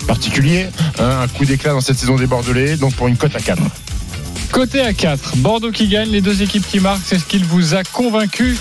[0.07, 2.77] particulier, hein, un coup d'éclat dans cette saison des Bordelais.
[2.77, 3.61] Donc pour une cote à 4.
[4.53, 7.75] Côté à 4, Bordeaux qui gagne, les deux équipes qui marquent, c'est ce qu'il vous
[7.75, 8.57] a convaincu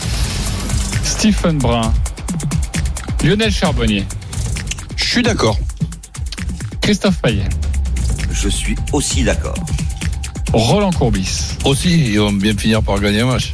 [1.03, 1.93] Stephen Brun.
[3.23, 4.05] Lionel Charbonnier.
[4.95, 5.57] Je suis d'accord.
[6.81, 7.49] Christophe Payet.
[8.31, 9.55] Je suis aussi d'accord.
[10.53, 11.57] Roland Courbis.
[11.63, 13.53] Aussi, ils vont bien finir par gagner un match.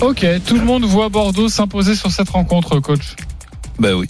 [0.00, 3.14] Ok, tout le monde voit Bordeaux s'imposer sur cette rencontre, coach.
[3.78, 4.06] Ben oui.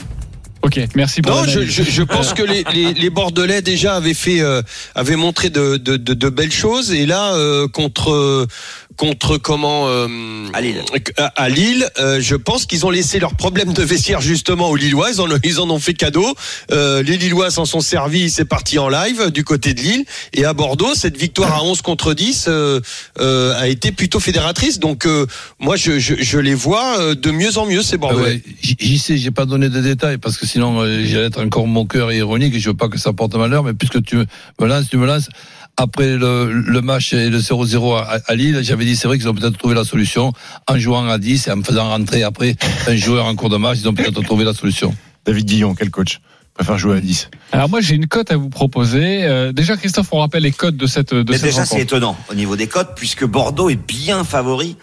[0.63, 1.71] Ok, merci pour Non, je, l'analyse.
[1.75, 4.63] je, je pense que les, les, les Bordelais déjà avaient fait, euh,
[4.95, 8.47] avaient montré de, de, de, de belles choses et là euh, contre
[8.97, 10.07] contre comment euh,
[10.53, 10.83] À Lille.
[11.17, 14.77] à, à Lille, euh, je pense qu'ils ont laissé leurs problèmes de vestiaire justement aux
[14.77, 15.11] Lillois.
[15.11, 16.35] Ils en, ils en ont fait cadeau.
[16.71, 18.31] Euh, les Lillois s'en sont servis.
[18.31, 21.83] C'est parti en live du côté de Lille et à Bordeaux, cette victoire à 11
[21.83, 22.81] contre 10 euh,
[23.21, 24.79] euh, a été plutôt fédératrice.
[24.79, 25.27] Donc euh,
[25.59, 28.77] moi, je, je, je les vois euh, de mieux en mieux ces Ah ouais, J-
[28.79, 32.11] J'y sais, j'ai pas donné de détails parce que sinon euh, j'allais être encore moqueur
[32.11, 33.65] et ironique et je veux pas que ça porte malheur.
[33.65, 35.29] Mais puisque tu me lances, tu me lances.
[35.77, 39.29] Après le, le match et le 0-0 à, à Lille, j'avais dit c'est vrai qu'ils
[39.29, 40.33] ont peut-être trouvé la solution
[40.69, 42.57] en jouant à 10 et en me faisant rentrer après
[42.87, 43.79] un joueur en cours de match.
[43.81, 44.95] Ils ont peut-être trouvé la solution.
[45.25, 46.21] David Guillon, quel coach
[46.55, 49.25] préfère jouer à 10 Alors moi j'ai une cote à vous proposer.
[49.25, 52.17] Euh, déjà Christophe, on rappelle les cotes de cette de Mais cette déjà, c'est étonnant
[52.31, 54.77] au niveau des cotes, puisque Bordeaux est bien favori.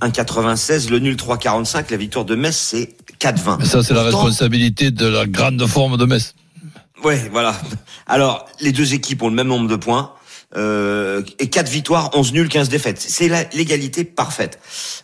[0.00, 3.58] 1,96, le nul 3,45, la victoire de Metz, c'est 4,20.
[3.58, 6.34] Mais ça, c'est la responsabilité de la grande forme de Metz.
[7.04, 7.54] Ouais, voilà.
[8.06, 10.12] Alors, les deux équipes ont le même nombre de points.
[10.56, 13.00] Euh, et 4 victoires, 11 nuls, 15 défaites.
[13.00, 14.58] C'est l'égalité parfaite.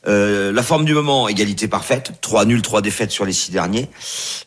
[0.09, 2.11] Euh, la forme du moment, égalité parfaite.
[2.20, 3.88] 3 nuls, 3 défaites sur les 6 derniers.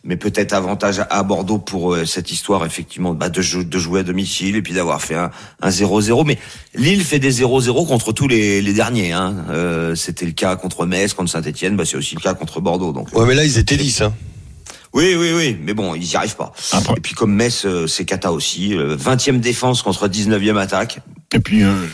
[0.03, 4.01] Mais peut-être avantage à- Bordeaux pour euh, cette histoire, effectivement, bah, de, jou- de jouer
[4.01, 5.31] à domicile et puis d'avoir fait un
[5.61, 6.25] un 0-0.
[6.25, 6.37] Mais
[6.75, 9.11] Lille fait des 0-0 contre tous les, les derniers.
[9.13, 9.35] Hein.
[9.49, 11.75] Euh, C'était le cas contre Metz, contre Saint-Etienne.
[11.77, 12.91] Bah, c'est aussi le cas contre Bordeaux.
[12.91, 14.01] Donc, Ouais, mais là, ils étaient 10.
[14.01, 14.13] Hein.
[14.93, 16.51] Oui, oui, oui, mais bon, ils y arrivent pas.
[16.97, 18.75] Et puis comme Metz, euh, c'est Kata aussi.
[18.75, 20.99] euh, 20e défense contre 19e attaque.
[21.31, 21.85] Et puis, euh,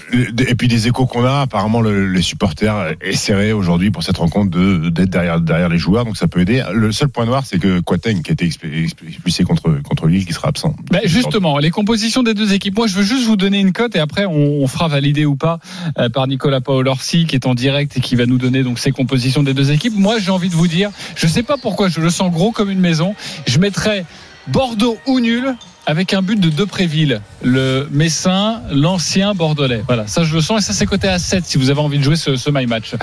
[0.48, 4.50] et puis des échos qu'on a, apparemment le- les supporters essaieraient aujourd'hui pour cette rencontre
[4.50, 6.64] de d'être derrière derrière les joueurs, donc ça peut aider.
[6.74, 10.32] Le seul point noir, c'est que Quateng qui a été expulsé contre contre Lille, qui
[10.32, 10.74] sera absent.
[10.90, 12.78] Ben justement, les compositions des deux équipes.
[12.78, 15.36] Moi, je veux juste vous donner une cote et après, on, on fera valider ou
[15.36, 15.60] pas
[16.00, 18.92] euh, par Nicolas Paolorsi qui est en direct et qui va nous donner donc ses
[18.94, 19.96] compositions des deux équipes.
[19.98, 22.70] Moi, j'ai envie de vous dire, je sais pas pourquoi, je le sens gros comme
[22.72, 23.16] une maison.
[23.48, 24.06] Je mettrais
[24.48, 29.84] Bordeaux ou nul avec un but de Depréville, le Messin, l'ancien Bordelais.
[29.88, 32.00] Voilà, ça je le sens et ça c'est coté à 7 si vous avez envie
[32.00, 32.94] de jouer ce, ce my match.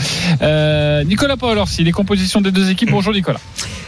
[0.42, 2.90] Euh, Nicolas Paolorsi, les compositions des deux équipes.
[2.90, 3.40] Bonjour Nicolas.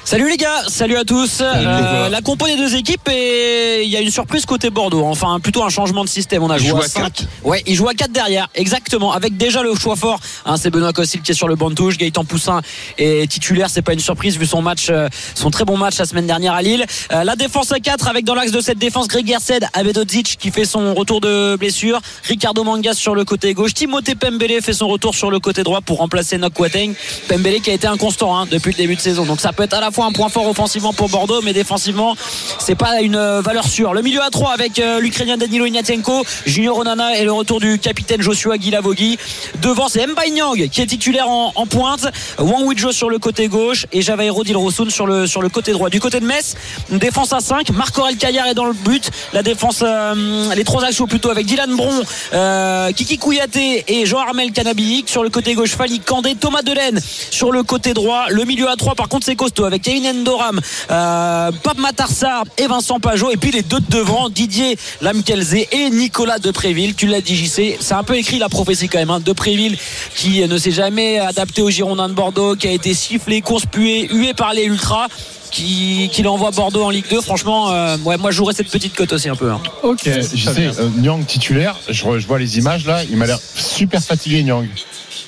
[0.06, 1.40] Salut les gars, salut à tous.
[1.40, 5.02] Euh, la compo des deux équipes et il y a une surprise côté Bordeaux.
[5.06, 6.42] Enfin, plutôt un changement de système.
[6.42, 7.02] On a Il joué joue à à 5.
[7.04, 7.24] quatre.
[7.42, 9.12] Ouais, il joue à 4 derrière, exactement.
[9.14, 10.20] Avec déjà le choix fort.
[10.44, 11.96] Hein, c'est Benoît Cossil qui est sur le banc de touche.
[11.96, 12.60] Gaëtan Poussin
[12.98, 13.70] est titulaire.
[13.70, 16.52] C'est pas une surprise vu son match, euh, son très bon match la semaine dernière
[16.52, 16.84] à Lille.
[17.12, 20.50] Euh, la défense à 4 avec dans l'axe de cette défense Greg Gersed, Abedodzic qui
[20.50, 22.02] fait son retour de blessure.
[22.24, 23.72] Ricardo Mangas sur le côté gauche.
[23.72, 26.92] Timothée Pembele fait son retour sur le côté droit pour remplacer Nok Kwateng.
[27.26, 29.24] Pembele qui a été inconstant hein, depuis le début de saison.
[29.24, 32.14] Donc ça peut être à la fois un point fort offensivement pour Bordeaux, mais défensivement,
[32.58, 33.94] c'est pas une euh, valeur sûre.
[33.94, 37.78] Le milieu à 3 avec euh, l'Ukrainien Danilo Ignatenko, Junior Onana et le retour du
[37.78, 39.16] capitaine Joshua Guilavogui.
[39.62, 42.06] Devant, c'est Mbaye Nyang qui est titulaire en, pointe.
[42.38, 45.88] Wang Wijo sur le côté gauche et Javairo Dilrosun sur le, sur le côté droit.
[45.88, 46.54] Du côté de Metz,
[46.90, 47.70] défense à 5.
[47.70, 49.10] Marc Aurel Caillard est dans le but.
[49.32, 54.52] La défense, euh, les trois axes plutôt avec Dylan Bron, euh, Kiki Kouyaté et Jean-Armel
[54.52, 55.08] Canabillic.
[55.08, 58.26] Sur le côté gauche, Fali Kandé, Thomas Delaine sur le côté droit.
[58.30, 60.60] Le milieu à 3 par contre c'est costaud avec Kevin Endoram,
[60.90, 63.30] euh, Pape Matarsar et Vincent Pajot.
[63.30, 66.94] Et puis les deux de devant, Didier Lamkelze et Nicolas Depréville.
[66.94, 69.10] Tu l'as dit JC, c'est un peu écrit la prophétie quand même.
[69.10, 69.20] Hein.
[69.20, 69.76] Depréville
[70.16, 74.34] qui ne s'est jamais adapté aux Girondins de Bordeaux, qui a été sifflé, conspué, hué
[74.34, 75.08] par les Ultras.
[75.54, 78.92] Qui, qui l'envoie Bordeaux en Ligue 2 franchement euh, ouais moi je jouerais cette petite
[78.92, 79.60] cote aussi un peu hein.
[79.84, 83.26] Ok, Je sais, euh, Nyang titulaire, je, re- je vois les images là, il m'a
[83.26, 84.66] l'air super fatigué Nyang.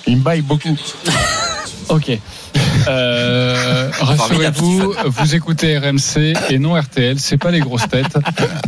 [0.07, 0.77] Il me baille beaucoup.
[1.89, 2.19] Ok.
[2.89, 7.19] Euh, Rassurez-vous, vous écoutez RMC et non RTL.
[7.19, 8.19] C'est pas les grosses têtes,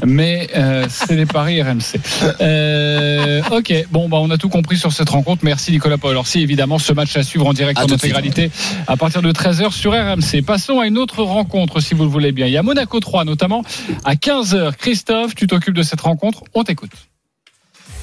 [0.05, 2.01] mais euh, c'est les paris RMC.
[2.41, 3.87] Euh, ok.
[3.91, 5.45] Bon, bah on a tout compris sur cette rencontre.
[5.45, 6.41] Merci Nicolas Paolorsi.
[6.41, 8.51] Évidemment, ce match à suivre en direct À en intégralité
[8.87, 10.43] à partir de 13h sur RMC.
[10.47, 12.47] Passons à une autre rencontre, si vous le voulez bien.
[12.47, 13.63] Il y a Monaco 3 notamment
[14.05, 14.77] à 15h.
[14.77, 16.45] Christophe, tu t'occupes de cette rencontre.
[16.55, 17.08] On t'écoute.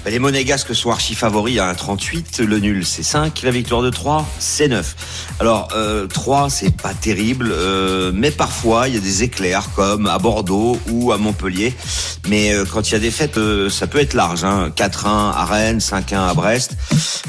[0.06, 2.44] Bah, les Monégasques sont archi favoris à 1,38.
[2.44, 3.42] Le nul, c'est 5.
[3.42, 4.96] La victoire de 3, c'est 9.
[5.40, 7.52] Alors, euh, 3, c'est pas terrible.
[7.52, 11.74] euh, mais parfois, il y a des éclairs comme à Bordeaux ou à Montpellier.
[12.28, 14.44] Mais euh, quand il y a des fêtes, euh, ça peut être large.
[14.44, 14.72] Hein.
[14.76, 16.76] 4-1 à Rennes, 5-1 à Brest.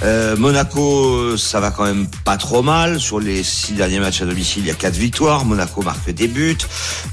[0.03, 3.01] Euh, Monaco, ça va quand même pas trop mal.
[3.01, 5.47] Sur les six derniers matchs à domicile, il y a 4 victoires.
[5.47, 6.59] Monaco marque des buts.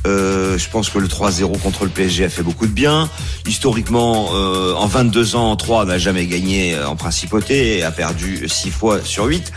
[0.08, 3.10] Euh, je pense que le 3-0 contre le PSG a fait beaucoup de bien.
[3.48, 8.72] Historiquement, en 22 ans, 3 n'a jamais gagné euh, en principauté et a perdu 6
[8.72, 9.52] fois sur 8.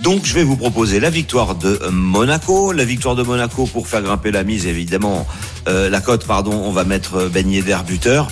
[0.00, 2.72] Donc je vais vous proposer la victoire de Monaco.
[2.72, 5.26] La victoire de Monaco pour faire grimper la mise, évidemment.
[5.68, 8.28] Euh, la cote, pardon, on va mettre Ben Yedder buteur.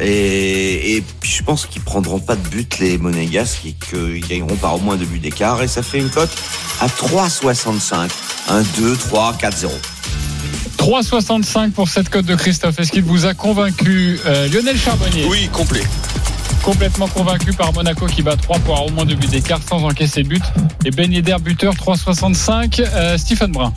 [0.00, 4.56] Et, et puis je pense qu'ils prendront pas de but les Monégasques et qu'ils gagneront
[4.56, 5.62] par au moins deux buts d'écart.
[5.62, 6.30] Et ça fait une cote
[6.80, 8.10] à 3,65.
[8.48, 9.72] 1, 2, 3, 4, 0.
[10.78, 12.78] 3,65 pour cette cote de Christophe.
[12.78, 15.26] Est-ce qu'il vous a convaincu euh, Lionel Charbonnier?
[15.28, 15.82] Oui, complet.
[16.66, 20.24] Complètement convaincu par Monaco qui bat 3 pour au moins 2 buts d'écart sans encaisser
[20.24, 20.42] but.
[20.84, 22.82] Et Ben Yedder buteur 3,65.
[22.82, 23.72] Euh, Stephen Brun.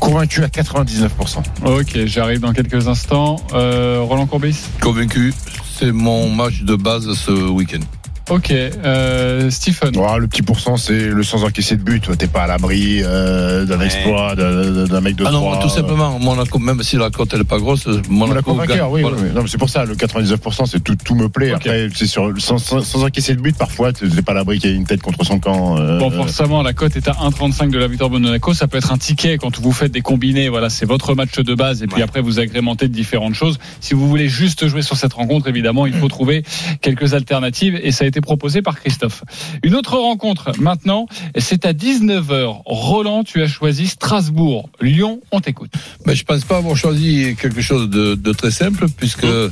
[0.00, 1.42] Convaincu à 99%.
[1.66, 3.36] Ok, j'arrive dans quelques instants.
[3.52, 4.60] Euh, Roland Courbis?
[4.80, 5.34] Convaincu,
[5.78, 7.84] c'est mon match de base ce week-end.
[8.30, 9.94] Ok, euh, Stephen.
[9.98, 12.08] Ouais, le petit pourcent, c'est le sans encaisser de but.
[12.16, 15.68] T'es pas à l'abri euh, d'un exploit, d'un d'un mec de Ah non, trois, tout
[15.68, 18.86] simplement, Monaco, même si la cote elle est pas grosse, Monaco, Monaco vainqueur, gagne.
[18.90, 19.00] oui.
[19.02, 19.16] Voilà.
[19.18, 19.28] oui.
[19.34, 21.52] Non, mais c'est pour ça, le 99%, c'est tout, tout me plaît.
[21.52, 24.70] Après, c'est sur sans, sans, sans encaisser de but, parfois, t'es pas à l'abri qu'il
[24.70, 25.76] y ait une tête contre son camp.
[25.78, 28.54] euh, Bon, forcément, la cote est à 1,35 de la victoire de Monaco.
[28.54, 30.48] Ça peut être un ticket quand vous faites des combinés.
[30.48, 31.82] Voilà, c'est votre match de base.
[31.82, 33.58] Et puis après, vous agrémentez de différentes choses.
[33.80, 36.42] Si vous voulez juste jouer sur cette rencontre, évidemment, il faut trouver
[36.80, 37.78] quelques alternatives.
[37.82, 39.24] Et ça a été été proposé par Christophe.
[39.64, 42.62] Une autre rencontre maintenant, c'est à 19h.
[42.64, 44.68] Roland, tu as choisi Strasbourg.
[44.80, 45.72] Lyon, on t'écoute.
[46.06, 49.48] Mais je pense pas avoir choisi quelque chose de, de très simple, puisque euh,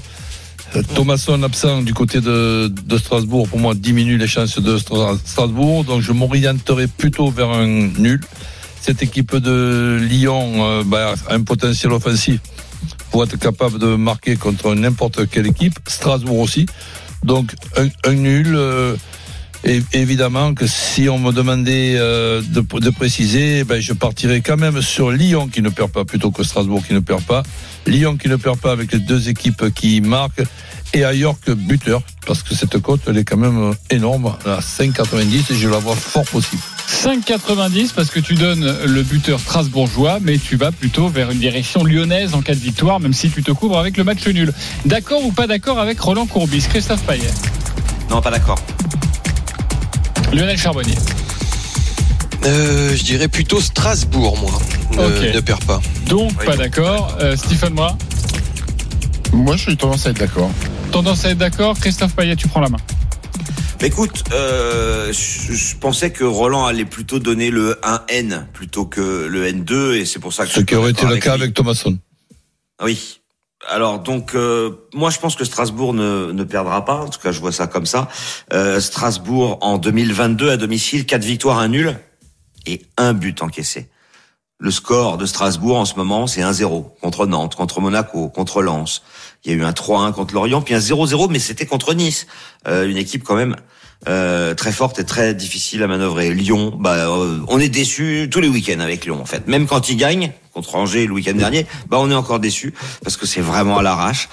[0.95, 5.83] Thomasson absent du côté de, de Strasbourg, pour moi, diminue les chances de Stra- Strasbourg.
[5.85, 8.21] Donc je m'orienterai plutôt vers un nul.
[8.81, 12.41] Cette équipe de Lyon euh, bah, a un potentiel offensif
[13.11, 15.79] pour être capable de marquer contre n'importe quelle équipe.
[15.87, 16.67] Strasbourg aussi.
[17.25, 17.55] Donc
[18.05, 18.55] un, nul.
[18.55, 18.97] euh,
[19.93, 25.11] évidemment que si on me demandait euh, de, préciser, ben, je partirais quand même sur
[25.11, 27.43] Lyon qui ne perd pas plutôt que Strasbourg qui ne perd pas.
[27.87, 30.43] Lyon qui ne perd pas avec les deux équipes qui marquent
[30.95, 35.53] et à York buteur parce que cette cote elle est quand même énorme à 5,90
[35.53, 36.63] et je la vois fort possible.
[36.93, 41.83] 5,90 parce que tu donnes le buteur strasbourgeois, mais tu vas plutôt vers une direction
[41.85, 44.53] lyonnaise en cas de victoire, même si tu te couvres avec le match nul.
[44.85, 47.31] D'accord ou pas d'accord avec Roland Courbis Christophe Payet
[48.11, 48.59] Non, pas d'accord.
[50.33, 50.95] Lionel Charbonnier
[52.45, 54.53] Euh, je dirais plutôt Strasbourg, moi.
[54.93, 55.35] Ne, Ok.
[55.35, 55.81] ne perds pas.
[56.09, 57.17] Donc, pas d'accord.
[57.21, 57.97] Euh, Stephen Moi
[59.33, 60.51] Moi, je suis tendance à être d'accord.
[60.93, 61.79] Tendance à être d'accord.
[61.81, 62.79] Christophe Payet, tu prends la main.
[63.83, 69.45] Mais écoute, euh, je, pensais que Roland allait plutôt donner le 1N plutôt que le
[69.45, 71.43] N2 et c'est pour ça que Ce qui aurait été le cas lui.
[71.43, 71.99] avec Thomasson.
[72.81, 73.19] Oui.
[73.69, 77.01] Alors donc euh, moi je pense que Strasbourg ne, ne perdra pas.
[77.01, 78.07] En tout cas je vois ça comme ça.
[78.53, 81.99] Euh, Strasbourg en 2022 à domicile, quatre victoires, un nul
[82.67, 83.91] et un but encaissé.
[84.61, 89.03] Le score de Strasbourg en ce moment c'est 1-0 contre Nantes, contre Monaco, contre Lens.
[89.45, 92.27] Il y a eu un 3-1 contre Lorient, puis un 0-0 mais c'était contre Nice,
[92.69, 93.57] Euh, une équipe quand même
[94.09, 96.33] euh, très forte et très difficile à manœuvrer.
[96.33, 99.47] Lyon, bah, euh, on est déçu tous les week-ends avec Lyon en fait.
[99.47, 103.17] Même quand ils gagnent contre Angers le week-end dernier, bah on est encore déçu parce
[103.17, 104.29] que c'est vraiment à l'arrache.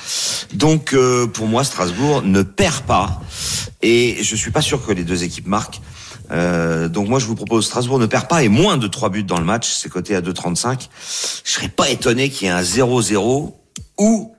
[0.54, 3.22] Donc euh, pour moi Strasbourg ne perd pas
[3.82, 5.82] et je suis pas sûr que les deux équipes marquent.
[6.32, 9.24] Euh, donc moi je vous propose Strasbourg ne perd pas et moins de 3 buts
[9.24, 10.90] dans le match, c'est coté à 2,35.
[11.46, 13.54] Je serais pas étonné qu'il y ait un 0-0
[13.98, 14.36] ou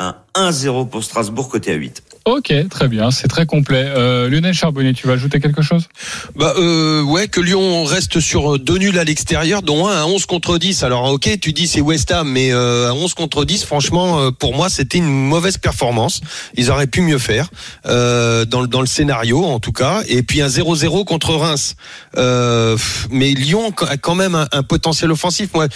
[0.00, 2.02] un 1-0 pour Strasbourg côté à 8.
[2.26, 3.84] Ok, très bien, c'est très complet.
[3.86, 5.88] Euh, Lionel Charbonnier, tu vas ajouter quelque chose?
[6.36, 10.26] Bah euh, ouais que Lyon reste sur deux nuls à l'extérieur dont un à 11
[10.26, 10.82] contre 10.
[10.82, 14.30] Alors OK, tu dis c'est West Ham mais euh, à 11 contre 10 franchement euh,
[14.30, 16.20] pour moi c'était une mauvaise performance.
[16.56, 17.48] Ils auraient pu mieux faire
[17.86, 21.74] euh, dans le dans le scénario en tout cas et puis un 0-0 contre Reims.
[22.18, 22.76] Euh,
[23.10, 25.68] mais Lyon a quand même un, un potentiel offensif moi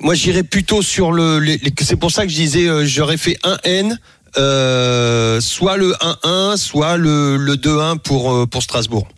[0.00, 3.16] moi j'irais plutôt sur le les- les- c'est pour ça que je disais euh, j'aurais
[3.16, 3.98] fait un N
[4.38, 9.08] euh, soit le 1-1 soit le le 2-1 pour euh, pour Strasbourg.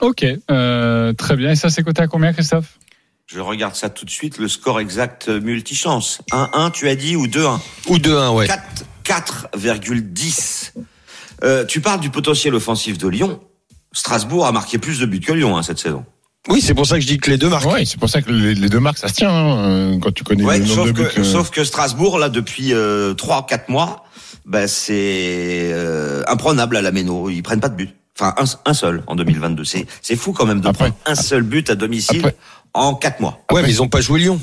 [0.00, 1.52] Ok, euh, très bien.
[1.52, 2.78] Et ça, c'est coté à combien, Christophe?
[3.26, 6.18] Je regarde ça tout de suite, le score exact euh, multichance.
[6.32, 8.46] 1-1, tu as dit, ou 2-1 Ou 2-1, ouais.
[8.46, 10.72] 4 4,10.
[11.44, 13.40] Euh, tu parles du potentiel offensif de Lyon.
[13.92, 16.04] Strasbourg a marqué plus de buts que Lyon hein, cette saison.
[16.48, 17.72] Oui, c'est pour ça que je dis que les deux marquent.
[17.72, 20.12] Oui, c'est pour ça que les, les deux marques, ça se tient hein, euh, quand
[20.12, 21.08] tu connais Ouais, le nombre sauf, de buts.
[21.14, 24.04] que, euh, sauf que Strasbourg, là, depuis euh, 3-4 mois,
[24.44, 27.30] bah, c'est euh, imprenable à la Méno.
[27.30, 27.94] Ils prennent pas de but.
[28.18, 29.64] Enfin, un, un seul en 2022.
[29.64, 32.36] C'est, c'est fou quand même de prendre un seul but à domicile Après-
[32.74, 33.42] en 4 mois.
[33.50, 34.38] Ouais, mais ils ont pas joué Lyon.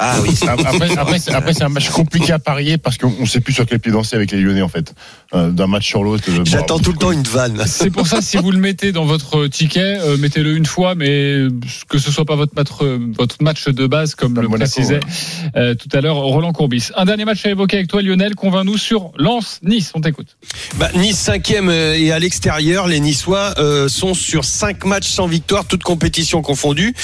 [0.00, 0.38] Ah oui.
[0.46, 3.90] après, c'est un match compliqué à parier parce qu'on ne sait plus sur quel pied
[3.90, 4.94] danser avec les Lyonnais en fait.
[5.34, 6.24] Euh, D'un match sur l'autre.
[6.28, 7.62] euh, J'attends bon, tout le temps une vanne.
[7.66, 11.42] C'est pour ça, si vous le mettez dans votre ticket, euh, mettez-le une fois, mais
[11.90, 12.68] que ce soit pas votre match,
[13.18, 15.00] votre match de base, comme le Monaco, précisait
[15.56, 16.88] euh, tout à l'heure Roland Courbis.
[16.96, 18.34] Un dernier match à évoquer avec toi, Lionel.
[18.36, 19.92] Convainc-nous sur Lens-Nice.
[19.94, 20.38] On t'écoute.
[20.78, 25.26] Bah, nice cinquième euh, et à l'extérieur, les Niçois euh, sont sur cinq matchs sans
[25.26, 26.94] victoire, toutes compétitions confondues,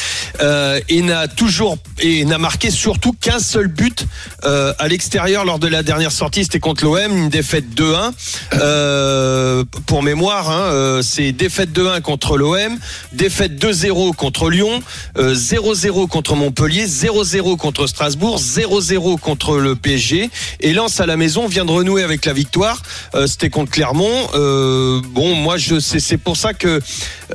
[0.41, 4.07] euh, et n'a toujours et n'a marqué surtout qu'un seul but
[4.45, 8.13] euh, à l'extérieur lors de la dernière sortie, c'était contre l'OM, une défaite 2-1.
[8.55, 12.79] Euh, pour mémoire, hein, euh, c'est défaite 2-1 contre l'OM,
[13.13, 14.83] défaite 2-0 contre Lyon,
[15.19, 21.17] euh, 0-0 contre Montpellier, 0-0 contre Strasbourg, 0-0 contre le PSG, et Lens à la
[21.17, 22.83] maison vient de renouer avec la victoire.
[23.15, 24.29] Euh, c'était contre Clermont.
[24.35, 26.81] Euh, bon, moi, c'est pour ça que.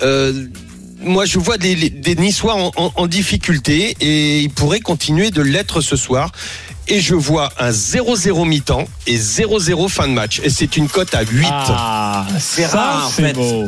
[0.01, 0.33] euh,
[1.01, 5.41] moi, je vois des, des Niçois en, en- en difficulté et ils pourraient continuer de
[5.41, 6.29] l'être ce soir.
[6.91, 10.41] Et je vois un 0-0 mi-temps et 0-0 fin de match.
[10.43, 11.47] Et c'est une cote à 8.
[11.51, 13.33] Ah, C'est rare, en c'est fait.
[13.33, 13.67] beau.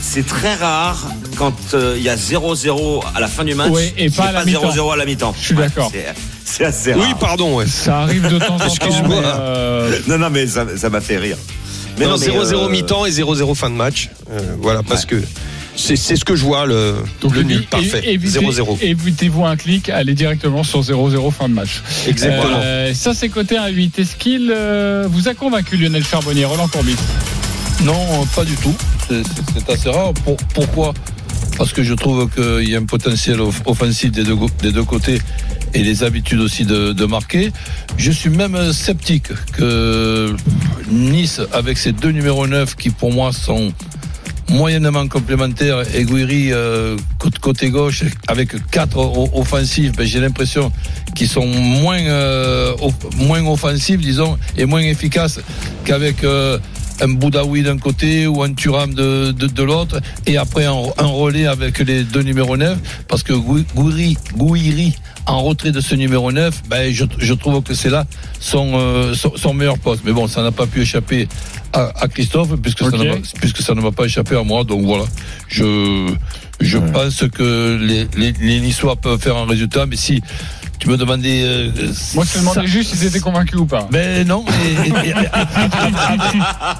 [0.00, 1.06] C'est très rare
[1.38, 3.70] quand euh, il y a 0-0 à la fin du match.
[3.70, 4.70] Ouais, et pas y ait à la mi-temps.
[4.70, 5.34] 0-0 à la mi-temps.
[5.38, 5.90] Je suis d'accord.
[6.44, 7.02] C'est, assez rare.
[7.06, 7.66] Oui, pardon, ouais.
[7.66, 8.66] Ça arrive de temps en temps.
[8.66, 9.22] Excuse-moi.
[9.24, 11.36] euh, Non, non, mais ça, m'a fait rire.
[11.98, 14.10] Mais non, non, mais, 0-0 euh, mi-temps et 0-0 fin de match.
[14.30, 15.16] Euh, voilà, parce que
[15.76, 18.02] c'est ce que je vois, le, donc, le nul é- parfait.
[18.06, 18.78] évitez- 0-0.
[18.82, 21.82] Évitez-vous un clic, allez directement sur 0-0 fin de match.
[22.06, 22.52] Exactement.
[22.56, 23.98] Euh, ça, c'est côté à 8.
[23.98, 26.96] Est-ce qu'il euh, vous a convaincu, Lionel Charbonnier, Roland Courbis?
[27.84, 28.74] Non, pas du tout.
[29.08, 30.12] C'est- assez rare.
[30.24, 30.94] Pour- pourquoi?
[31.58, 34.84] Parce que je trouve qu'il y a un potentiel off- offensif des deux, des deux
[34.84, 35.18] côtés
[35.74, 37.52] et les habitudes aussi de, de marquer.
[37.98, 40.34] Je suis même sceptique que
[40.90, 43.72] Nice, avec ses deux numéros 9 qui pour moi sont
[44.52, 50.70] moyennement complémentaires et Guiri euh, côté- gauche avec quatre o- offensifs ben, j'ai l'impression
[51.14, 52.74] qu'ils sont moins euh,
[53.16, 55.40] moins offensifs disons et moins efficaces
[55.84, 56.58] qu'avec euh,
[57.00, 61.46] un Boudaoui d'un côté ou un Turam de, de, l'autre et après un, un relais
[61.46, 62.78] avec les deux numéros 9
[63.08, 64.94] parce que Gou- Gouiri, Gouiri
[65.26, 68.04] en retrait de ce numéro 9 ben, je, je trouve que c'est là
[68.40, 70.02] son, euh, son, son meilleur poste.
[70.04, 71.28] Mais bon ça n'a pas pu échapper
[71.72, 74.64] à, à Christophe puisque, ça ne puisque ça ne m'a pas échappé à moi.
[74.64, 75.04] Donc voilà.
[75.48, 76.12] Je,
[76.60, 80.22] je pense que les, les, les Niçois peuvent faire un résultat mais si
[80.82, 81.70] tu me demandais euh,
[82.14, 83.86] Moi, je te demandais ça- juste si t'étais convaincu ou pas.
[83.90, 84.44] ben non,
[84.84, 85.14] et- et- et-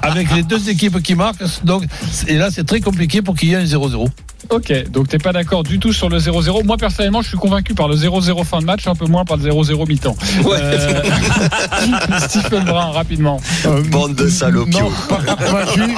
[0.01, 1.83] avec les deux équipes qui marquent, donc
[2.27, 4.09] et là c'est très compliqué pour qu'il y ait un 0-0.
[4.49, 6.63] Ok, donc t'es pas d'accord du tout sur le 0-0.
[6.65, 9.37] Moi personnellement, je suis convaincu par le 0-0 fin de match, un peu moins par
[9.37, 10.17] le 0-0 mi-temps.
[10.45, 11.01] Euh,
[12.27, 13.39] Stephen Brun, rapidement.
[13.89, 14.79] Bande de salopio.
[14.81, 15.95] Non, pas convaincu.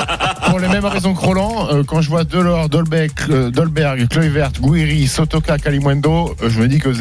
[0.50, 4.52] Pour les mêmes raisons que Roland, euh, quand je vois Delors, Dolbeck, euh, Dolberg, Kluivert,
[4.60, 6.96] Gouiri, Sotoka, Kalimwendo, euh, je me dis que 0-0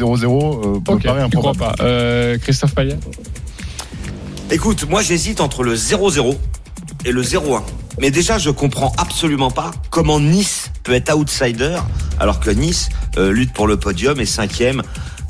[0.75, 1.77] euh, peut Ok, paraître tu crois improbable.
[1.77, 1.83] pas.
[1.83, 2.97] Euh, Christophe Payet
[4.51, 6.37] Écoute, moi j'hésite entre le 0-0
[7.05, 7.61] et le 0-1.
[7.99, 11.77] Mais déjà, je comprends absolument pas comment Nice peut être outsider
[12.19, 14.81] alors que Nice euh, lutte pour le podium et cinquième.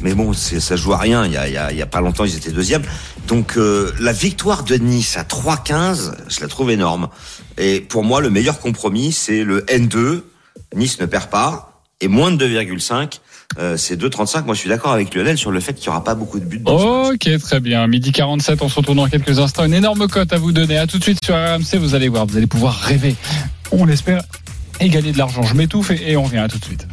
[0.02, 1.26] Mais bon, c'est- ça joue à rien.
[1.26, 2.84] Il y a, il y a- il y a pas longtemps, ils étaient deuxième.
[3.28, 7.08] Donc euh, la victoire de Nice à 3-15, je la trouve énorme.
[7.58, 10.24] Et pour moi, le meilleur compromis, c'est le N2.
[10.76, 13.20] Nice ne perd pas et moins de 2,5.
[13.60, 14.46] Euh, c'est 2,35.
[14.46, 16.46] Moi, je suis d'accord avec Lionel sur le fait qu'il y aura pas beaucoup de
[16.46, 16.60] buts.
[16.60, 17.12] Dans.
[17.12, 17.88] Ok, très bien.
[17.88, 19.64] Midi 47, on se retrouve dans quelques instants.
[19.66, 20.78] Une énorme cote à vous donner.
[20.78, 23.16] À tout de suite sur RMC, vous allez voir, vous allez pouvoir rêver.
[23.72, 24.24] On l'espère.
[24.82, 25.44] Et gagner de l'argent.
[25.44, 26.86] Je m'étouffe et, et on revient à tout de suite.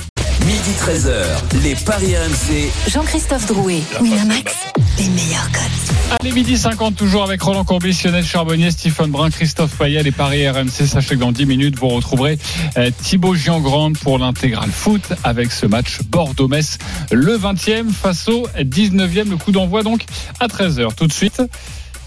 [0.47, 2.71] Midi 13h, les Paris RMC.
[2.91, 4.53] Jean-Christophe Drouet, Winamax,
[4.99, 6.17] les meilleurs codes.
[6.21, 10.49] Allez, midi 50, toujours avec Roland Courbis, Lionel Charbonnier, Stephen Brun, Christophe Payet, les Paris
[10.49, 10.87] RMC.
[10.87, 12.39] Sachez que dans 10 minutes, vous retrouverez
[12.77, 16.79] euh, Thibaut Giangrande pour l'intégral foot avec ce match Bordeaux-Metz,
[17.13, 19.31] le 20e face au 19e.
[19.31, 20.05] Le coup d'envoi donc
[20.41, 20.95] à 13h.
[20.97, 21.41] Tout de suite,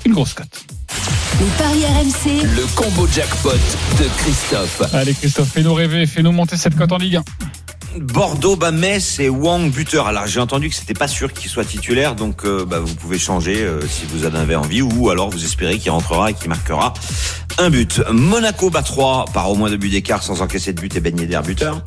[0.06, 0.66] une grosse cote.
[1.40, 4.82] Les paris RMC, Le combo jackpot de Christophe.
[4.94, 7.24] Allez, Christophe, fais-nous rêver, fais-nous monter cette cote en Ligue 1.
[8.00, 10.08] Bordeaux, bah, Metz et Wang buteur.
[10.08, 13.18] Alors j'ai entendu que c'était pas sûr qu'il soit titulaire, donc euh, bah, vous pouvez
[13.20, 16.50] changer euh, si vous en avez envie, ou alors vous espérez qu'il rentrera et qu'il
[16.50, 16.94] marquera
[17.58, 18.02] un but.
[18.12, 21.26] Monaco bat 3 par au moins deux buts d'écart sans encaisser de but et baigner
[21.26, 21.82] d'air buteur.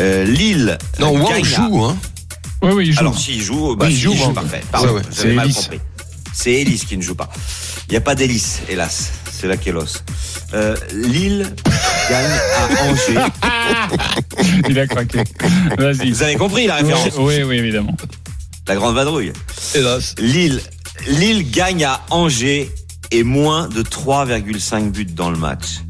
[0.00, 0.78] Euh, Lille.
[0.98, 1.96] Non, Wang joue, hein.
[2.62, 3.00] Oui, oui, il joue.
[3.00, 4.34] Alors s'il joue, bah, Oui, il joue, joue, Wang.
[4.34, 4.62] parfait.
[4.70, 5.80] Pardon, Ouais, ouais, j'avais c'est mal compris.
[6.32, 7.28] C'est Ellis qui ne joue pas.
[7.88, 9.10] Il n'y a pas d'Ellis, hélas.
[9.30, 10.02] C'est là qu'est l'os.
[10.54, 11.54] Euh, Lille
[12.08, 13.32] gagne à Angers.
[14.68, 15.22] Il a craqué.
[15.78, 16.10] Vas-y.
[16.10, 17.96] Vous avez compris la référence Oui, oui, évidemment.
[18.66, 19.32] La grande vadrouille.
[19.74, 20.14] Hélas.
[20.18, 20.60] Lille,
[21.08, 22.70] Lille gagne à Angers
[23.10, 25.80] et moins de 3,5 buts dans le match.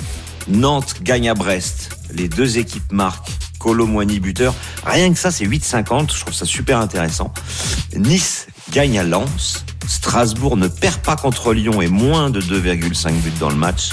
[0.48, 1.90] Nantes gagne à Brest.
[2.12, 3.30] Les deux équipes marquent.
[3.58, 4.54] Colomboigny buteur.
[4.84, 6.12] Rien que ça, c'est 8,50.
[6.12, 7.32] Je trouve ça super intéressant.
[7.96, 9.64] Nice gagne à Lens.
[9.86, 13.90] Strasbourg ne perd pas contre Lyon et moins de 2,5 buts dans le match.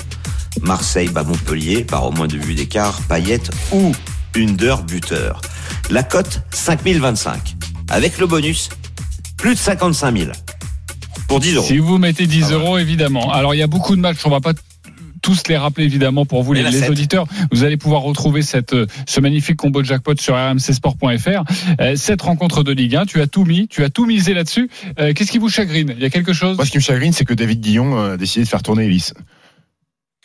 [0.62, 3.00] Marseille bat Montpellier par au moins deux buts d'écart.
[3.08, 3.41] Payet
[3.72, 3.91] ou
[4.36, 5.41] Under buteur.
[5.89, 7.56] La cote 5025.
[7.89, 8.70] Avec le bonus,
[9.38, 10.32] plus de 55 000.
[11.28, 11.66] Pour 10 euros.
[11.66, 12.54] Si vous mettez 10 Ah ouais.
[12.54, 13.32] euros, évidemment.
[13.32, 14.54] Alors, il y a beaucoup de matchs, on va pas
[15.22, 17.26] tous les rappeler évidemment pour vous les, les auditeurs.
[17.52, 21.43] Vous allez pouvoir retrouver cette, euh, ce magnifique combo de jackpot sur rmcsport.fr.
[21.82, 24.70] Euh, cette rencontre de Ligue 1, tu as tout mis, tu as tout misé là-dessus.
[24.97, 25.93] Euh, Qu'est-ce qui vous chagrine?
[25.97, 26.56] Il y a quelque chose?
[26.56, 28.88] Moi, ce qui me chagrine, c'est que David Guillon euh, a décidé de faire tourner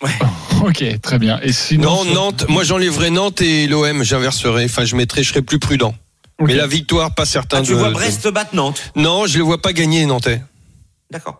[0.07, 0.31] Ellis.
[0.65, 1.39] Ok, très bien.
[1.43, 4.65] Et sinon, Non, Nantes, moi j'enlèverais Nantes et l'OM, j'inverserais.
[4.65, 5.95] Enfin, je mettrais, je serais plus prudent.
[6.41, 7.77] Mais la victoire, pas certain Ah, tu de.
[7.77, 8.91] vois de- Brest battre Nantes.
[8.97, 10.41] Non, je les vois pas gagner, Nantais.
[11.11, 11.39] D'accord.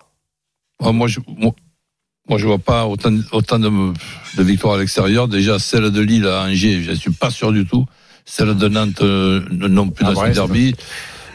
[0.83, 1.53] Ah, moi, je, moi,
[2.29, 3.71] moi, je vois pas autant, autant de,
[4.37, 5.27] de victoires à l'extérieur.
[5.27, 7.87] Déjà, celle de Lille à Angers, je ne suis pas sûr du tout.
[8.27, 10.75] Celle de Nantes, euh, non plus dans ce derby.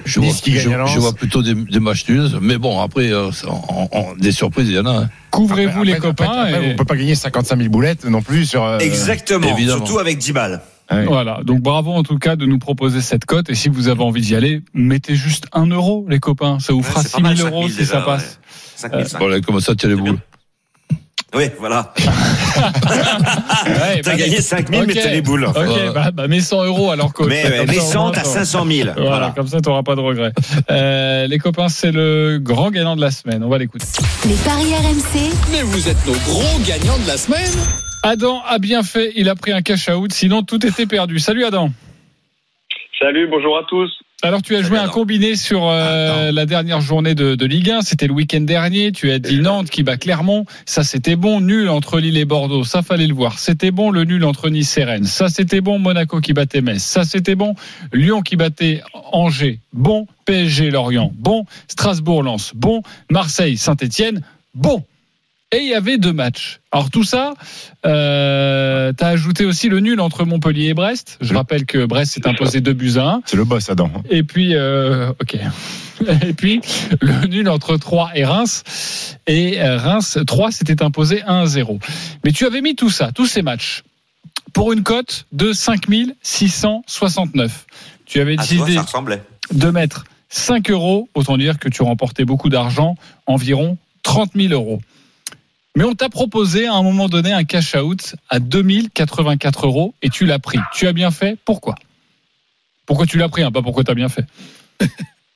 [0.06, 2.30] Je vois, qui je, je vois plutôt des, des matchs nuls.
[2.41, 4.91] Mais bon, après, euh, ça, en- en- des surprises, il y en a.
[5.04, 5.10] hein.
[5.32, 6.26] couvrez-vous les après- copains.
[6.26, 8.64] après, après, et- On peut pas gagner 55 000 boulettes non plus sur.
[8.64, 9.47] euh, Exactement.
[9.56, 9.86] évidemment.
[9.86, 10.62] Surtout avec 10 balles.
[10.91, 11.06] ouais.
[11.06, 13.50] Voilà, donc bravo en tout cas de nous proposer cette cote.
[13.50, 16.60] Et si vous avez envie d'y aller, mettez juste 1 euro, les copains.
[16.60, 18.24] Ça vous Ouais, fera pas 6 000 mal, euros 5 si 000 ça déjà, passe.
[18.24, 18.50] ouais.
[18.78, 19.18] 5005.
[19.20, 20.18] Voilà, comme ça, tu as les boules.
[21.36, 21.94] Oui, voilà.
[22.60, 25.00] Ouais, T'as bah, gagné mais- 5000, mais ok.
[25.04, 25.46] t'as les boules.
[25.46, 25.92] Ok, Voilà.
[25.92, 27.28] bah, bah, mets 100 euros alors coach.
[27.30, 28.90] Mais, Comme ouais, ça, mais au 100, moins, t'as t'auras- 500 000.
[28.96, 29.34] Voilà, Voilà.
[29.36, 30.34] comme ça, tu n'auras pas de regrets.
[30.72, 33.44] Euh, les copains, c'est le grand gagnant de la semaine.
[33.44, 33.86] On va l'écouter.
[34.28, 37.52] les paris RMC, Mais vous êtes nos gros gagnants de la semaine.
[38.04, 41.20] Adam a bien fait, il a pris un cash out, sinon tout était perdu.
[41.20, 41.70] Salut Adam.
[43.00, 43.90] Salut, bonjour à tous.
[44.22, 47.82] Alors tu as joué un combiné sur euh, la dernière journée de, de Ligue 1,
[47.84, 51.70] c'était le week-end dernier, tu as dit Nantes qui bat Clermont, ça c'était bon, nul
[51.70, 53.39] entre Lille et Bordeaux, ça fallait le voir.
[53.39, 55.80] C'était bon le nul entre Nice et Rennes, ça c'était bon.
[55.80, 57.55] Monaco qui battait Metz, ça c'était bon.
[57.93, 58.82] Lyon qui battait
[59.13, 60.05] Angers, bon.
[60.26, 61.45] PSG Lorient, bon.
[61.70, 62.84] Strasbourg-Lens, bon.
[63.09, 64.22] Marseille Saint-Étienne,
[64.53, 64.84] bon.
[65.52, 66.60] Et il y avait deux matchs.
[66.72, 67.34] Alors tout ça,
[67.84, 71.18] euh, tu as ajouté aussi le nul entre Montpellier et Brest.
[71.22, 73.22] Je rappelle que Brest s'est imposé 2 buts à 1.
[73.26, 73.89] C'est le boss, Adam.
[74.12, 75.38] Et puis, euh, ok.
[76.28, 76.62] Et puis,
[77.02, 78.64] le nul entre 3 et Reims.
[79.26, 81.80] Et euh, Reims, 3 s'était imposé 1 à 0.
[82.24, 83.84] Mais tu avais mis tout ça, tous ces matchs,
[84.54, 87.66] pour une cote de 5669.
[88.06, 89.24] Tu avais toi, décidé ça ressemblait.
[89.52, 92.95] de mettre 5 euros, autant dire que tu remportais beaucoup d'argent,
[93.26, 94.80] environ 30 000 euros.
[95.80, 100.10] Mais on t'a proposé à un moment donné un cash out à 2084 euros et
[100.10, 100.60] tu l'as pris.
[100.74, 101.38] Tu as bien fait.
[101.46, 101.76] Pourquoi?
[102.86, 104.26] Pourquoi tu l'as pris, hein, pas pourquoi tu as bien fait.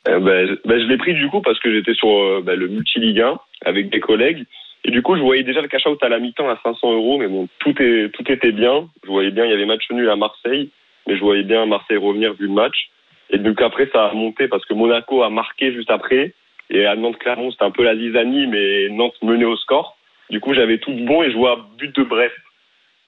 [0.06, 2.68] Euh, ben, ben, je l'ai pris du coup parce que j'étais sur euh, ben, le
[2.68, 4.44] multi-ligue 1 avec des collègues.
[4.84, 7.30] Et du coup, je voyais déjà le cash-out à la mi-temps à 500 euros, mais
[7.30, 8.89] bon, tout était bien.
[9.06, 10.72] Je voyais bien, il y avait match nul à Marseille,
[11.08, 12.89] mais je voyais bien Marseille revenir vu le match.
[13.30, 16.34] Et donc après, ça a monté parce que Monaco a marqué juste après.
[16.70, 19.96] Et à Nantes-Clermont, c'était un peu la zizanie, mais Nantes menait au score.
[20.30, 22.34] Du coup, j'avais tout bon et je vois but de Brest.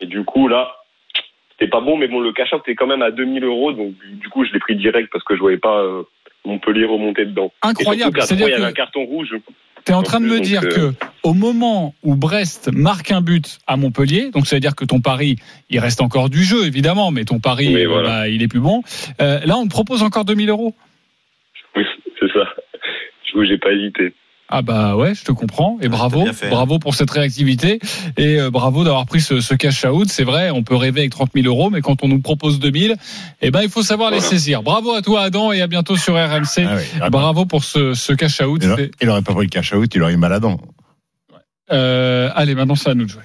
[0.02, 0.76] Et du coup, là,
[1.52, 3.72] c'était pas bon, mais bon, le cash-out était quand même à 2000 euros.
[3.72, 6.04] Donc, du coup, je l'ai pris direct parce que je voyais pas euh,
[6.46, 7.52] Montpellier remonter dedans.
[7.62, 8.22] Incroyable.
[8.22, 9.30] C'est-à-dire trois, il y avait un carton rouge.
[9.86, 13.22] Tu es en train de me dire euh, que au moment où Brest marque un
[13.22, 15.36] but à Montpellier, donc ça veut dire que ton pari,
[15.70, 18.10] il reste encore du jeu évidemment, mais ton pari, voilà.
[18.10, 18.82] bah, il est plus bon.
[19.22, 20.74] Euh, là, on te propose encore 2000 euros?
[21.76, 21.86] Oui,
[22.20, 22.46] c'est ça.
[23.26, 24.14] Du coup, j'ai pas hésité.
[24.48, 26.50] Ah bah ouais, je te comprends et bravo, bien fait.
[26.50, 27.80] bravo pour cette réactivité
[28.16, 30.08] et euh, bravo d'avoir pris ce, ce cash out.
[30.10, 32.96] C'est vrai, on peut rêver avec 30 000 euros, mais quand on nous propose 2000,
[33.42, 34.62] eh ben il faut savoir les saisir.
[34.62, 36.66] Bravo à toi Adam et à bientôt sur RMC.
[36.68, 36.84] Ah oui.
[37.02, 38.62] Ah, Bravo pour ce, ce cash out.
[38.64, 40.60] Il il aurait pas pris le cash out, il aurait eu mal à dents.
[41.72, 43.24] Euh, allez, maintenant c'est à nous de jouer.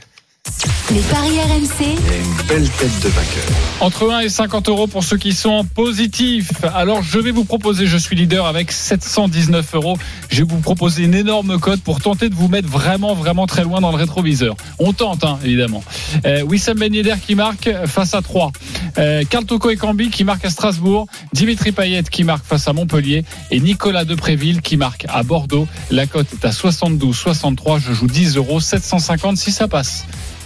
[0.92, 3.44] Les paris RMC, une belle tête de vainqueur.
[3.78, 6.50] Entre 1 et 50 euros pour ceux qui sont en positif.
[6.74, 9.96] Alors, je vais vous proposer, je suis leader avec 719 euros.
[10.30, 13.62] Je vais vous proposer une énorme cote pour tenter de vous mettre vraiment, vraiment très
[13.62, 14.56] loin dans le rétroviseur.
[14.80, 15.84] On tente, hein, évidemment.
[16.26, 18.50] Euh, Wissam Ben Yedder qui marque face à 3.
[18.98, 21.06] Euh, Karl Toko Ekambi qui marque à Strasbourg.
[21.32, 23.24] Dimitri Payet qui marque face à Montpellier.
[23.52, 25.68] Et Nicolas Depréville qui marque à Bordeaux.
[25.92, 27.78] La cote est à 72, 63.
[27.78, 30.04] Je joue 10 euros, 750 si ça passe.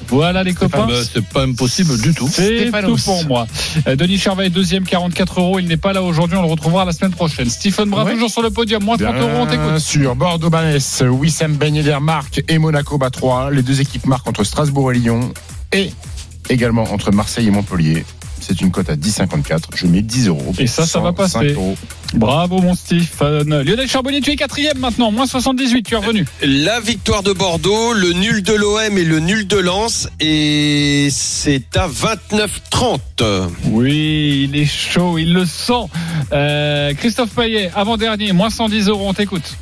[0.08, 0.86] Voilà les copains.
[0.86, 2.28] Bah, c'est pas impossible du tout.
[2.30, 3.46] C'est tout pour moi.
[3.86, 5.58] Euh, Denis Charvet, deuxième, 44 euros.
[5.58, 6.36] Il n'est pas là aujourd'hui.
[6.38, 7.48] On le retrouvera la semaine prochaine.
[7.50, 8.12] Stephen Brun, Ouais.
[8.12, 8.82] toujours sur le podium.
[8.84, 9.78] Moins 30 euros, on Bien t'écoute.
[9.78, 13.50] sûr, Bordeaux-Banès, Wissam Ben Yedder marque et Monaco bat 3.
[13.50, 15.32] Les deux équipes marquent entre Strasbourg et Lyon
[15.72, 15.90] et
[16.50, 18.04] également entre Marseille et Montpellier.
[18.46, 19.60] C'est une cote à 10,54.
[19.74, 20.52] Je mets 10 euros.
[20.58, 21.54] Et ça, ça va 105 passer.
[21.54, 21.76] euros.
[22.14, 23.62] Bravo, mon Stephen.
[23.62, 25.10] Lionel Charbonnier, tu es quatrième maintenant.
[25.10, 26.26] Moins 78, tu es revenu.
[26.42, 30.08] La victoire de Bordeaux, le nul de l'OM et le nul de Lens.
[30.20, 33.00] Et c'est à 29-30.
[33.70, 35.72] Oui, il est chaud, il le sent.
[36.32, 39.56] Euh, Christophe Payet, avant-dernier, moins 110 euros, on t'écoute.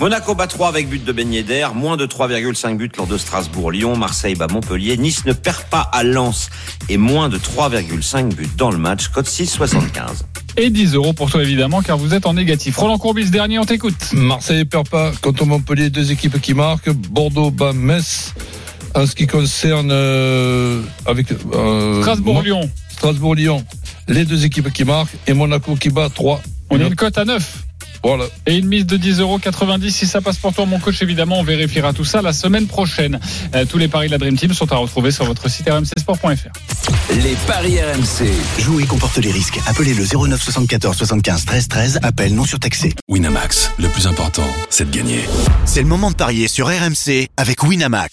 [0.00, 3.96] Monaco bat 3 avec but de Ben Yedder, moins de 3,5 buts lors de Strasbourg-Lyon,
[3.96, 6.50] Marseille bat Montpellier, Nice ne perd pas à Lens
[6.88, 10.22] et moins de 3,5 buts dans le match, code 6,75.
[10.56, 12.76] Et 10 euros pour toi, évidemment, car vous êtes en négatif.
[12.76, 14.12] Roland Courbis, dernier, on t'écoute.
[14.12, 16.90] Marseille perd pas contre Montpellier, deux équipes qui marquent.
[16.90, 18.34] Bordeaux bat Metz.
[18.94, 22.68] En ce qui concerne euh, avec euh, Strasbourg-Lyon.
[22.90, 23.64] Strasbourg-Lyon,
[24.08, 26.42] les deux équipes qui marquent et Monaco qui bat 3.
[26.68, 27.64] On a une cote à 9.
[28.04, 28.24] Voilà.
[28.46, 31.38] Et une mise de 10 euros 90 si ça passe pour toi mon coach évidemment
[31.38, 33.20] on vérifiera tout ça la semaine prochaine
[33.54, 37.12] Euh, tous les paris de la Dream Team sont à retrouver sur votre site rmcsport.fr
[37.22, 38.30] Les paris RMC.
[38.60, 39.60] Jouer comporte les risques.
[39.66, 41.98] Appelez le 09 74 75 13 13.
[42.02, 42.94] Appel non surtaxé.
[43.08, 45.20] Winamax, le plus important, c'est de gagner.
[45.64, 48.12] C'est le moment de parier sur RMC avec Winamax.